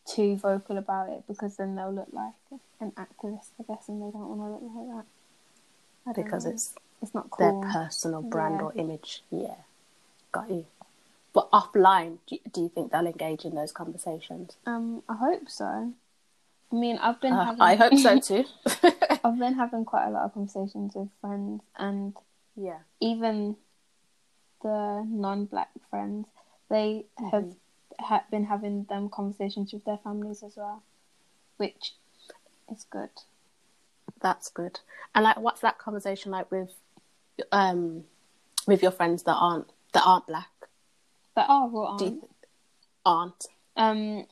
too 0.06 0.36
vocal 0.36 0.78
about 0.78 1.08
it 1.08 1.24
because 1.26 1.56
then 1.56 1.74
they'll 1.74 1.92
look 1.92 2.08
like 2.12 2.32
an 2.80 2.92
activist, 2.92 3.48
I 3.58 3.64
guess, 3.66 3.88
and 3.88 4.00
they 4.00 4.10
don't 4.12 4.28
want 4.38 4.40
to 4.60 4.64
look 4.66 4.72
like 4.76 5.04
that. 5.04 6.10
I 6.10 6.22
because 6.22 6.44
know. 6.44 6.52
it's 6.52 6.74
it's 7.02 7.14
not 7.14 7.26
their 7.38 7.52
personal 7.72 8.22
brand 8.22 8.56
Yeah. 8.60 8.62
or 8.66 8.72
image. 8.76 9.22
Yeah, 9.30 9.54
got 10.32 10.48
you. 10.50 10.64
But 11.32 11.50
offline, 11.52 12.18
do 12.26 12.36
you, 12.36 12.40
do 12.52 12.60
you 12.62 12.68
think 12.68 12.90
they'll 12.92 13.06
engage 13.06 13.44
in 13.44 13.54
those 13.54 13.72
conversations? 13.72 14.56
Um, 14.66 15.02
I 15.08 15.14
hope 15.16 15.48
so. 15.48 15.92
I 16.72 16.74
mean, 16.74 16.98
I've 16.98 17.20
been 17.20 17.32
Uh, 17.32 17.44
having 17.44 17.60
I 17.62 17.74
hope 17.76 17.94
so 17.94 18.18
too. 18.28 18.44
I've 19.24 19.38
been 19.38 19.54
having 19.54 19.84
quite 19.84 20.06
a 20.06 20.10
lot 20.10 20.24
of 20.24 20.34
conversations 20.34 20.94
with 20.94 21.08
friends, 21.20 21.62
and 21.76 22.14
yeah, 22.56 22.78
even 23.00 23.56
the 24.62 25.04
non-black 25.08 25.70
friends, 25.90 26.28
they 26.68 27.06
have 27.30 27.44
Mm-hmm. 27.44 28.04
ha- 28.04 28.24
been 28.30 28.44
having 28.44 28.84
them 28.84 29.08
conversations 29.08 29.72
with 29.72 29.84
their 29.84 29.98
families 29.98 30.42
as 30.42 30.56
well, 30.56 30.82
which 31.56 31.94
is 32.70 32.84
good. 32.90 33.10
that's 34.20 34.50
good. 34.50 34.80
And 35.14 35.24
like, 35.24 35.38
what's 35.40 35.60
that 35.62 35.78
conversation 35.78 36.30
like 36.30 36.50
with, 36.50 36.72
um, 37.52 38.04
with 38.66 38.82
your 38.82 38.90
friends 38.92 39.22
that 39.24 39.34
aren't 39.34 39.70
that 39.92 40.02
aren't 40.04 40.26
black? 40.26 40.50
But 41.40 41.46
oh, 41.48 41.66
well, 41.72 41.96
Do 41.96 42.04
you, 42.04 42.28
aren't? 43.06 43.46
um, 43.76 44.26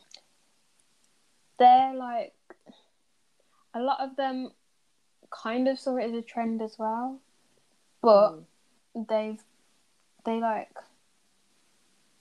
they're 1.59 1.95
like 1.95 2.35
a 3.75 3.81
lot 3.81 4.01
of 4.01 4.17
them 4.17 4.51
kind 5.31 5.69
of 5.69 5.79
saw 5.79 5.97
it 5.97 6.05
as 6.05 6.13
a 6.13 6.23
trend 6.23 6.61
as 6.63 6.77
well, 6.79 7.21
but 8.03 8.41
they've 9.09 9.41
they 10.25 10.39
like 10.41 10.71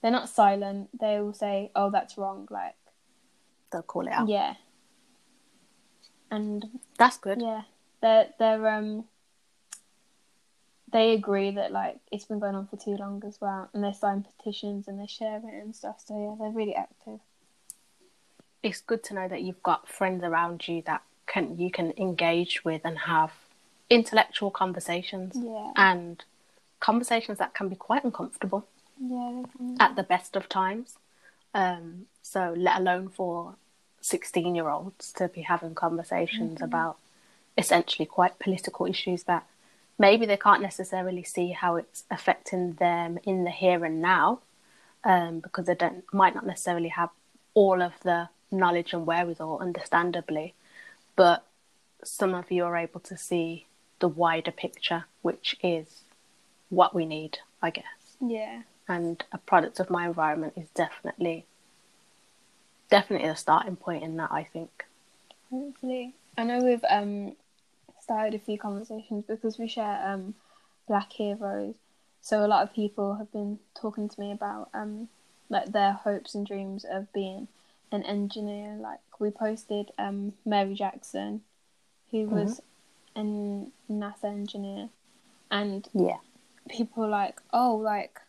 they're 0.00 0.10
not 0.10 0.28
silent. 0.28 0.88
They 0.98 1.20
will 1.20 1.34
say, 1.34 1.70
"Oh, 1.74 1.90
that's 1.90 2.16
wrong." 2.16 2.48
Like, 2.50 2.76
They'll 3.70 3.82
call 3.82 4.06
it 4.06 4.12
out. 4.12 4.28
yeah, 4.28 4.54
and 6.30 6.64
That's 6.98 7.18
good. 7.18 7.40
yeah, 7.42 7.62
they're 8.00 8.28
they're 8.38 8.66
um 8.68 9.04
they 10.90 11.12
agree 11.12 11.50
that 11.52 11.72
like 11.72 11.98
it's 12.10 12.24
been 12.24 12.38
going 12.38 12.54
on 12.54 12.66
for 12.66 12.76
too 12.76 12.96
long 12.96 13.22
as 13.26 13.40
well, 13.40 13.68
and 13.72 13.82
they 13.84 13.92
sign 13.92 14.24
petitions 14.36 14.88
and 14.88 14.98
they 15.00 15.06
share 15.06 15.36
it 15.38 15.62
and 15.62 15.74
stuff. 15.74 16.02
So 16.04 16.14
yeah, 16.18 16.34
they're 16.38 16.54
really 16.54 16.74
active. 16.74 17.20
It's 18.62 18.80
good 18.80 19.04
to 19.04 19.14
know 19.14 19.28
that 19.28 19.42
you've 19.42 19.62
got 19.62 19.88
friends 19.88 20.24
around 20.24 20.66
you 20.66 20.82
that 20.86 21.02
can 21.26 21.58
you 21.58 21.70
can 21.70 21.92
engage 21.96 22.64
with 22.64 22.82
and 22.84 22.98
have 22.98 23.32
intellectual 23.90 24.50
conversations 24.50 25.36
Yeah, 25.36 25.72
and 25.76 26.22
conversations 26.80 27.38
that 27.38 27.54
can 27.54 27.68
be 27.68 27.76
quite 27.76 28.04
uncomfortable. 28.04 28.66
yeah, 29.00 29.42
at 29.80 29.96
the 29.96 30.02
best 30.02 30.36
of 30.36 30.48
times. 30.48 30.96
Um, 31.54 32.06
so, 32.22 32.54
let 32.56 32.78
alone 32.78 33.08
for 33.08 33.54
16 34.00 34.54
year 34.54 34.68
olds 34.68 35.12
to 35.14 35.28
be 35.28 35.42
having 35.42 35.74
conversations 35.74 36.60
about 36.62 36.98
essentially 37.56 38.06
quite 38.06 38.38
political 38.38 38.86
issues 38.86 39.24
that 39.24 39.46
maybe 39.98 40.26
they 40.26 40.36
can't 40.36 40.62
necessarily 40.62 41.22
see 41.22 41.52
how 41.52 41.76
it's 41.76 42.04
affecting 42.10 42.74
them 42.74 43.18
in 43.24 43.44
the 43.44 43.50
here 43.50 43.84
and 43.84 44.00
now 44.00 44.40
um, 45.04 45.40
because 45.40 45.66
they 45.66 45.74
don't 45.74 46.04
might 46.12 46.34
not 46.34 46.46
necessarily 46.46 46.88
have 46.88 47.10
all 47.54 47.82
of 47.82 47.92
the 48.02 48.28
knowledge 48.50 48.92
and 48.92 49.06
wherewithal, 49.06 49.58
understandably. 49.60 50.54
But 51.16 51.44
some 52.04 52.34
of 52.34 52.50
you 52.50 52.64
are 52.64 52.76
able 52.76 53.00
to 53.00 53.16
see 53.16 53.66
the 53.98 54.08
wider 54.08 54.52
picture, 54.52 55.04
which 55.22 55.56
is 55.62 56.02
what 56.70 56.94
we 56.94 57.04
need, 57.04 57.38
I 57.60 57.70
guess 57.70 57.84
yeah, 58.20 58.62
and 58.88 59.22
a 59.32 59.38
product 59.38 59.80
of 59.80 59.90
my 59.90 60.06
environment 60.06 60.54
is 60.56 60.68
definitely 60.70 61.44
definitely 62.90 63.28
a 63.28 63.36
starting 63.36 63.76
point 63.76 64.02
in 64.02 64.16
that 64.16 64.32
I 64.32 64.44
think. 64.44 64.86
hopefully. 65.50 66.14
I 66.36 66.44
know 66.44 66.60
we've 66.60 66.84
um 66.88 67.36
started 68.08 68.32
a 68.34 68.38
few 68.42 68.56
conversations 68.58 69.24
because 69.28 69.58
we 69.58 69.68
share 69.68 70.00
um 70.02 70.34
black 70.86 71.12
heroes. 71.12 71.74
So 72.22 72.44
a 72.44 72.48
lot 72.48 72.62
of 72.62 72.74
people 72.74 73.16
have 73.16 73.30
been 73.32 73.58
talking 73.78 74.08
to 74.08 74.20
me 74.20 74.32
about 74.32 74.70
um 74.72 75.08
like 75.50 75.72
their 75.72 75.92
hopes 75.92 76.34
and 76.34 76.46
dreams 76.46 76.86
of 76.90 77.12
being 77.12 77.48
an 77.92 78.02
engineer. 78.04 78.76
Like 78.80 79.00
we 79.18 79.30
posted 79.30 79.90
um 79.98 80.32
Mary 80.46 80.74
Jackson, 80.74 81.42
who 82.10 82.26
was 82.28 82.62
a 83.14 83.20
NASA 83.20 84.24
engineer, 84.24 84.88
and 85.50 85.86
Yeah. 85.92 86.16
people 86.70 87.02
were 87.02 87.10
like, 87.10 87.42
oh, 87.52 87.76
like 87.76 88.20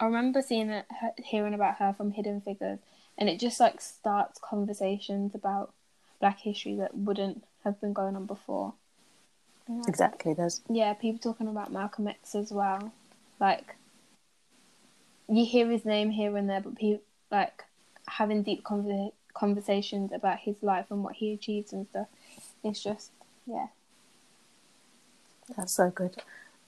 I 0.00 0.06
remember 0.06 0.42
seeing 0.42 0.70
it, 0.70 0.86
hearing 1.18 1.54
about 1.54 1.76
her 1.76 1.92
from 1.92 2.10
Hidden 2.10 2.40
Figures, 2.40 2.80
and 3.16 3.28
it 3.28 3.38
just 3.38 3.60
like 3.60 3.80
starts 3.80 4.40
conversations 4.42 5.36
about 5.36 5.72
Black 6.18 6.40
history 6.40 6.74
that 6.76 6.96
wouldn't 6.96 7.44
have 7.64 7.80
been 7.80 7.92
going 7.92 8.16
on 8.16 8.26
before. 8.26 8.74
Like, 9.70 9.88
Exactly. 9.88 10.34
There's 10.34 10.60
Yeah, 10.68 10.94
people 10.94 11.20
talking 11.20 11.48
about 11.48 11.72
Malcolm 11.72 12.08
X 12.08 12.34
as 12.34 12.50
well. 12.50 12.92
Like 13.38 13.76
you 15.28 15.44
hear 15.46 15.70
his 15.70 15.84
name 15.84 16.10
here 16.10 16.36
and 16.36 16.50
there, 16.50 16.60
but 16.60 16.76
people 16.76 17.02
like 17.30 17.64
having 18.08 18.42
deep 18.42 18.64
conver- 18.64 19.12
conversations 19.34 20.12
about 20.12 20.40
his 20.40 20.56
life 20.62 20.86
and 20.90 21.04
what 21.04 21.14
he 21.14 21.32
achieved 21.32 21.72
and 21.72 21.86
stuff. 21.88 22.08
It's 22.64 22.82
just 22.82 23.10
yeah, 23.46 23.68
that's 25.56 25.72
so 25.72 25.90
good. 25.90 26.16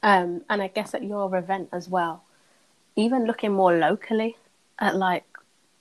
Um, 0.02 0.42
and 0.48 0.62
I 0.62 0.68
guess 0.68 0.94
at 0.94 1.02
your 1.04 1.34
event 1.36 1.68
as 1.72 1.88
well, 1.88 2.24
even 2.96 3.24
looking 3.24 3.52
more 3.52 3.76
locally 3.76 4.36
at 4.78 4.96
like 4.96 5.24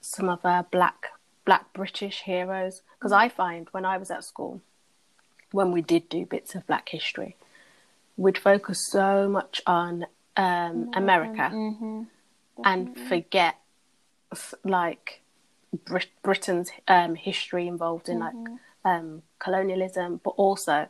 some 0.01 0.29
of 0.29 0.43
our 0.45 0.63
black 0.63 1.07
black 1.45 1.71
British 1.73 2.21
heroes, 2.21 2.81
because 2.97 3.11
I 3.11 3.29
find 3.29 3.67
when 3.71 3.85
I 3.85 3.97
was 3.97 4.11
at 4.11 4.23
school, 4.23 4.61
when 5.51 5.71
we 5.71 5.81
did 5.81 6.09
do 6.09 6.25
bits 6.25 6.55
of 6.55 6.65
Black 6.67 6.89
history, 6.89 7.35
we'd 8.17 8.37
focus 8.37 8.87
so 8.91 9.27
much 9.29 9.61
on 9.65 10.05
um, 10.37 10.91
America. 10.93 11.49
hmm 11.49 12.03
and 12.63 12.95
forget 13.07 13.55
like 14.63 15.21
Brit- 15.85 16.21
Britain's 16.21 16.69
um, 16.87 17.15
history 17.15 17.67
involved 17.67 18.09
in 18.09 18.19
like 18.19 18.33
um, 18.85 19.23
colonialism, 19.39 20.19
but 20.23 20.31
also 20.31 20.87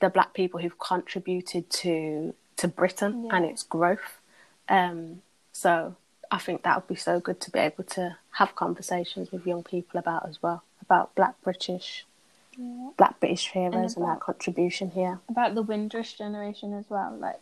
the 0.00 0.08
black 0.10 0.34
people 0.34 0.60
who've 0.60 0.78
contributed 0.78 1.70
to 1.70 2.34
to 2.56 2.68
Britain 2.68 3.28
and 3.32 3.44
its 3.46 3.62
growth. 3.62 4.18
Um, 4.68 5.22
so 5.52 5.96
I 6.30 6.38
think 6.38 6.62
that 6.62 6.76
would 6.76 6.88
be 6.88 6.96
so 6.96 7.18
good 7.20 7.40
to 7.40 7.50
be 7.50 7.58
able 7.58 7.84
to 7.84 8.16
have 8.32 8.54
conversations 8.54 9.32
with 9.32 9.46
young 9.46 9.62
people 9.62 9.98
about 9.98 10.28
as 10.28 10.42
well 10.42 10.62
about 10.82 11.14
Black 11.14 11.40
British, 11.42 12.04
Yeah. 12.60 12.90
Black 12.98 13.18
British 13.20 13.48
heroes 13.52 13.96
and, 13.96 14.04
our 14.04 14.16
contribution 14.18 14.90
here 14.90 15.20
About 15.30 15.54
the 15.54 15.62
Windrush 15.62 16.18
generation 16.18 16.74
as 16.74 16.90
well. 16.90 17.16
Like 17.18 17.40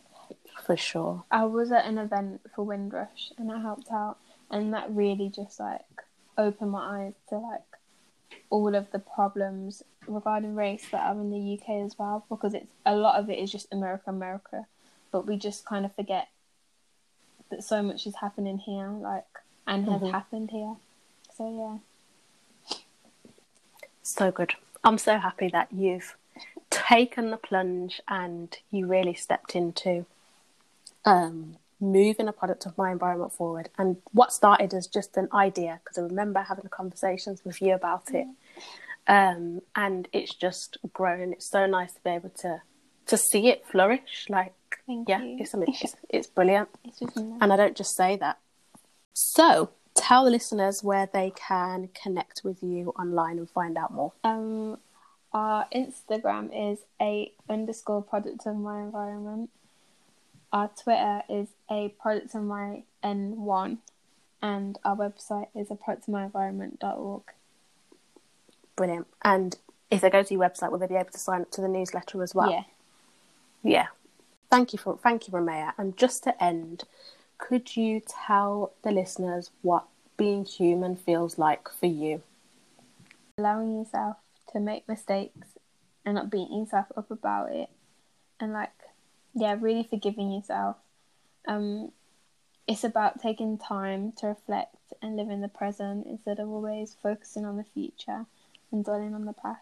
for 0.65 0.77
sure. 0.77 1.23
I 1.29 1.43
was 1.45 1.71
at 1.73 1.85
an 1.85 1.97
event 1.97 2.41
for 2.55 2.63
Windrush 2.63 3.31
and 3.37 3.51
I 3.51 3.59
helped 3.59 3.91
out, 3.91 4.17
and 4.49 4.73
that 4.73 4.89
really 4.89 5.27
just 5.29 5.59
like 5.59 5.81
opened 6.37 6.71
my 6.71 7.05
eyes 7.05 7.13
to 7.29 7.37
like 7.37 7.61
all 8.49 8.73
of 8.75 8.89
the 8.91 8.99
problems 8.99 9.83
regarding 10.07 10.55
race 10.55 10.87
that 10.91 11.01
are 11.01 11.19
in 11.19 11.31
the 11.31 11.59
UK 11.59 11.83
as 11.85 11.97
well, 11.99 12.25
because 12.29 12.53
it's 12.53 12.71
a 12.85 12.95
lot 12.95 13.19
of 13.19 13.29
it 13.29 13.39
is 13.39 13.51
just 13.51 13.67
America, 13.73 14.09
America, 14.09 14.67
but 15.11 15.25
we 15.27 15.35
just 15.35 15.65
kind 15.65 15.85
of 15.85 15.93
forget 15.95 16.29
that 17.49 17.63
so 17.63 17.81
much 17.81 18.07
is 18.07 18.15
happening 18.21 18.57
here, 18.57 18.87
like 18.89 19.25
and 19.67 19.85
has 19.89 20.01
Mhm. 20.01 20.11
happened 20.11 20.51
here. 20.51 20.75
So 21.35 21.49
yeah, 21.49 22.77
So 24.01 24.31
good. 24.31 24.55
I'm 24.89 24.97
so 24.97 25.19
happy 25.19 25.49
that 25.49 25.67
you've 25.71 26.15
taken 26.71 27.29
the 27.29 27.37
plunge 27.37 28.01
and 28.07 28.57
you 28.71 28.87
really 28.87 29.13
stepped 29.13 29.55
into 29.55 30.07
um, 31.05 31.57
moving 31.79 32.27
a 32.27 32.33
product 32.33 32.65
of 32.65 32.75
my 32.75 32.91
environment 32.91 33.31
forward. 33.31 33.69
And 33.77 33.97
what 34.13 34.31
started 34.31 34.73
as 34.73 34.87
just 34.87 35.15
an 35.15 35.27
idea, 35.31 35.79
because 35.83 35.99
I 35.99 36.01
remember 36.01 36.39
having 36.41 36.65
conversations 36.71 37.45
with 37.45 37.61
you 37.61 37.75
about 37.75 38.11
it, 38.15 38.25
um, 39.05 39.61
and 39.75 40.07
it's 40.11 40.33
just 40.33 40.79
grown. 40.91 41.33
It's 41.33 41.51
so 41.51 41.67
nice 41.67 41.93
to 41.93 42.01
be 42.03 42.09
able 42.09 42.31
to 42.41 42.63
to 43.05 43.17
see 43.17 43.47
it 43.49 43.67
flourish. 43.67 44.25
Like, 44.27 44.55
Thank 44.87 45.07
yeah, 45.07 45.21
you. 45.21 45.37
it's, 45.39 45.53
it's 45.83 45.95
it's 46.09 46.27
brilliant. 46.27 46.69
It's. 46.83 47.15
And 47.15 47.53
I 47.53 47.55
don't 47.55 47.77
just 47.77 47.95
say 47.95 48.15
that. 48.15 48.39
So, 49.13 49.69
tell 49.95 50.25
the 50.25 50.31
listeners 50.31 50.83
where 50.83 51.09
they 51.11 51.31
can 51.35 51.89
connect 51.93 52.41
with 52.43 52.63
you 52.63 52.93
online 52.97 53.37
and 53.37 53.49
find 53.49 53.77
out 53.77 53.93
more. 53.93 54.13
Um, 54.23 54.77
our 55.33 55.67
Instagram 55.73 56.49
is 56.71 56.79
a 57.01 57.31
underscore 57.49 58.01
product 58.01 58.45
of 58.45 58.55
my 58.55 58.81
environment. 58.81 59.49
Our 60.51 60.69
Twitter 60.69 61.21
is 61.29 61.49
a 61.69 61.89
product 61.89 62.33
of 62.33 62.43
my 62.43 62.83
N 63.03 63.41
one, 63.41 63.79
and 64.41 64.79
our 64.83 64.95
website 64.95 65.47
is 65.55 65.69
a 65.69 65.75
product 65.75 66.07
of 66.07 66.13
my 66.13 66.23
environment.org. 66.25 67.21
Brilliant. 68.75 69.07
And 69.23 69.57
if 69.91 70.01
they 70.01 70.09
go 70.09 70.23
to 70.23 70.33
your 70.33 70.41
website, 70.41 70.71
will 70.71 70.79
they 70.79 70.87
be 70.87 70.95
able 70.95 71.11
to 71.11 71.19
sign 71.19 71.41
up 71.41 71.51
to 71.51 71.61
the 71.61 71.67
newsletter 71.67 72.23
as 72.23 72.33
well? 72.33 72.49
Yeah. 72.49 72.63
Yeah. 73.61 73.87
Thank 74.49 74.73
you 74.73 74.79
for 74.79 74.97
thank 74.97 75.27
you, 75.27 75.33
Romea. 75.33 75.73
And 75.77 75.95
just 75.95 76.23
to 76.23 76.43
end, 76.43 76.85
could 77.39 77.75
you 77.75 78.01
tell 78.07 78.73
the 78.83 78.91
listeners 78.91 79.49
what 79.63 79.85
being 80.17 80.45
human 80.45 80.95
feels 80.95 81.39
like 81.39 81.67
for 81.69 81.87
you? 81.87 82.21
allowing 83.37 83.77
yourself 83.77 84.17
to 84.51 84.59
make 84.59 84.87
mistakes 84.87 85.47
and 86.05 86.15
not 86.15 86.29
beating 86.29 86.59
yourself 86.59 86.87
up 86.97 87.09
about 87.09 87.51
it 87.51 87.69
and 88.39 88.51
like 88.51 88.73
yeah 89.33 89.55
really 89.59 89.83
forgiving 89.83 90.29
yourself 90.31 90.75
um 91.47 91.91
it's 92.67 92.83
about 92.83 93.21
taking 93.21 93.57
time 93.57 94.11
to 94.11 94.27
reflect 94.27 94.75
and 95.01 95.15
live 95.15 95.29
in 95.29 95.39
the 95.41 95.47
present 95.47 96.05
instead 96.05 96.37
of 96.39 96.49
always 96.49 96.95
focusing 97.01 97.45
on 97.45 97.55
the 97.55 97.63
future 97.63 98.25
and 98.71 98.83
dwelling 98.83 99.13
on 99.15 99.23
the 99.25 99.33
past 99.33 99.61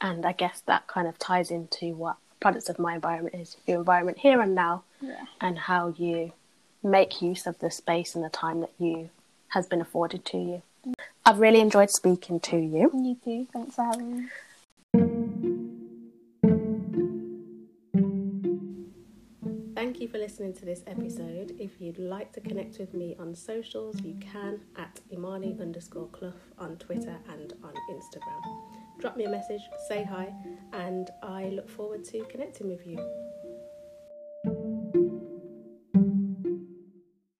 And 0.00 0.24
I 0.24 0.32
guess 0.32 0.60
that 0.66 0.86
kind 0.86 1.08
of 1.08 1.18
ties 1.18 1.50
into 1.50 1.96
what 1.96 2.18
products 2.40 2.68
of 2.68 2.78
my 2.78 2.94
environment 2.94 3.34
is 3.34 3.56
your 3.66 3.78
environment 3.78 4.18
here 4.18 4.40
and 4.40 4.54
now 4.54 4.82
yeah 5.00 5.24
and 5.40 5.58
how 5.58 5.94
you 5.96 6.32
make 6.82 7.20
use 7.20 7.46
of 7.46 7.58
the 7.58 7.70
space 7.70 8.14
and 8.14 8.24
the 8.24 8.28
time 8.30 8.60
that 8.60 8.72
you 8.78 9.10
has 9.48 9.66
been 9.66 9.80
afforded 9.80 10.24
to 10.26 10.36
you. 10.36 10.62
I've 11.24 11.40
really 11.40 11.60
enjoyed 11.60 11.90
speaking 11.90 12.38
to 12.40 12.56
you. 12.56 12.90
you 12.94 13.16
too 13.24 13.46
thanks 13.52 13.74
for 13.74 13.84
having 13.84 14.16
me 14.16 14.28
Thank 19.74 20.00
you 20.00 20.08
for 20.08 20.18
listening 20.18 20.54
to 20.54 20.64
this 20.64 20.82
episode. 20.88 21.54
If 21.60 21.80
you'd 21.80 22.00
like 22.00 22.32
to 22.32 22.40
connect 22.40 22.78
with 22.78 22.94
me 22.94 23.14
on 23.20 23.32
socials, 23.32 24.00
you 24.02 24.16
can 24.20 24.60
at 24.76 25.00
Imani 25.12 25.56
underscore 25.60 26.08
Clough 26.08 26.32
on 26.58 26.76
Twitter 26.78 27.16
and 27.30 27.52
on 27.62 27.72
Instagram. 27.92 28.77
Drop 28.98 29.16
me 29.16 29.24
a 29.24 29.30
message, 29.30 29.70
say 29.86 30.02
hi, 30.02 30.34
and 30.72 31.10
I 31.22 31.50
look 31.50 31.68
forward 31.68 32.04
to 32.06 32.24
connecting 32.24 32.68
with 32.68 32.84
you. 32.84 32.98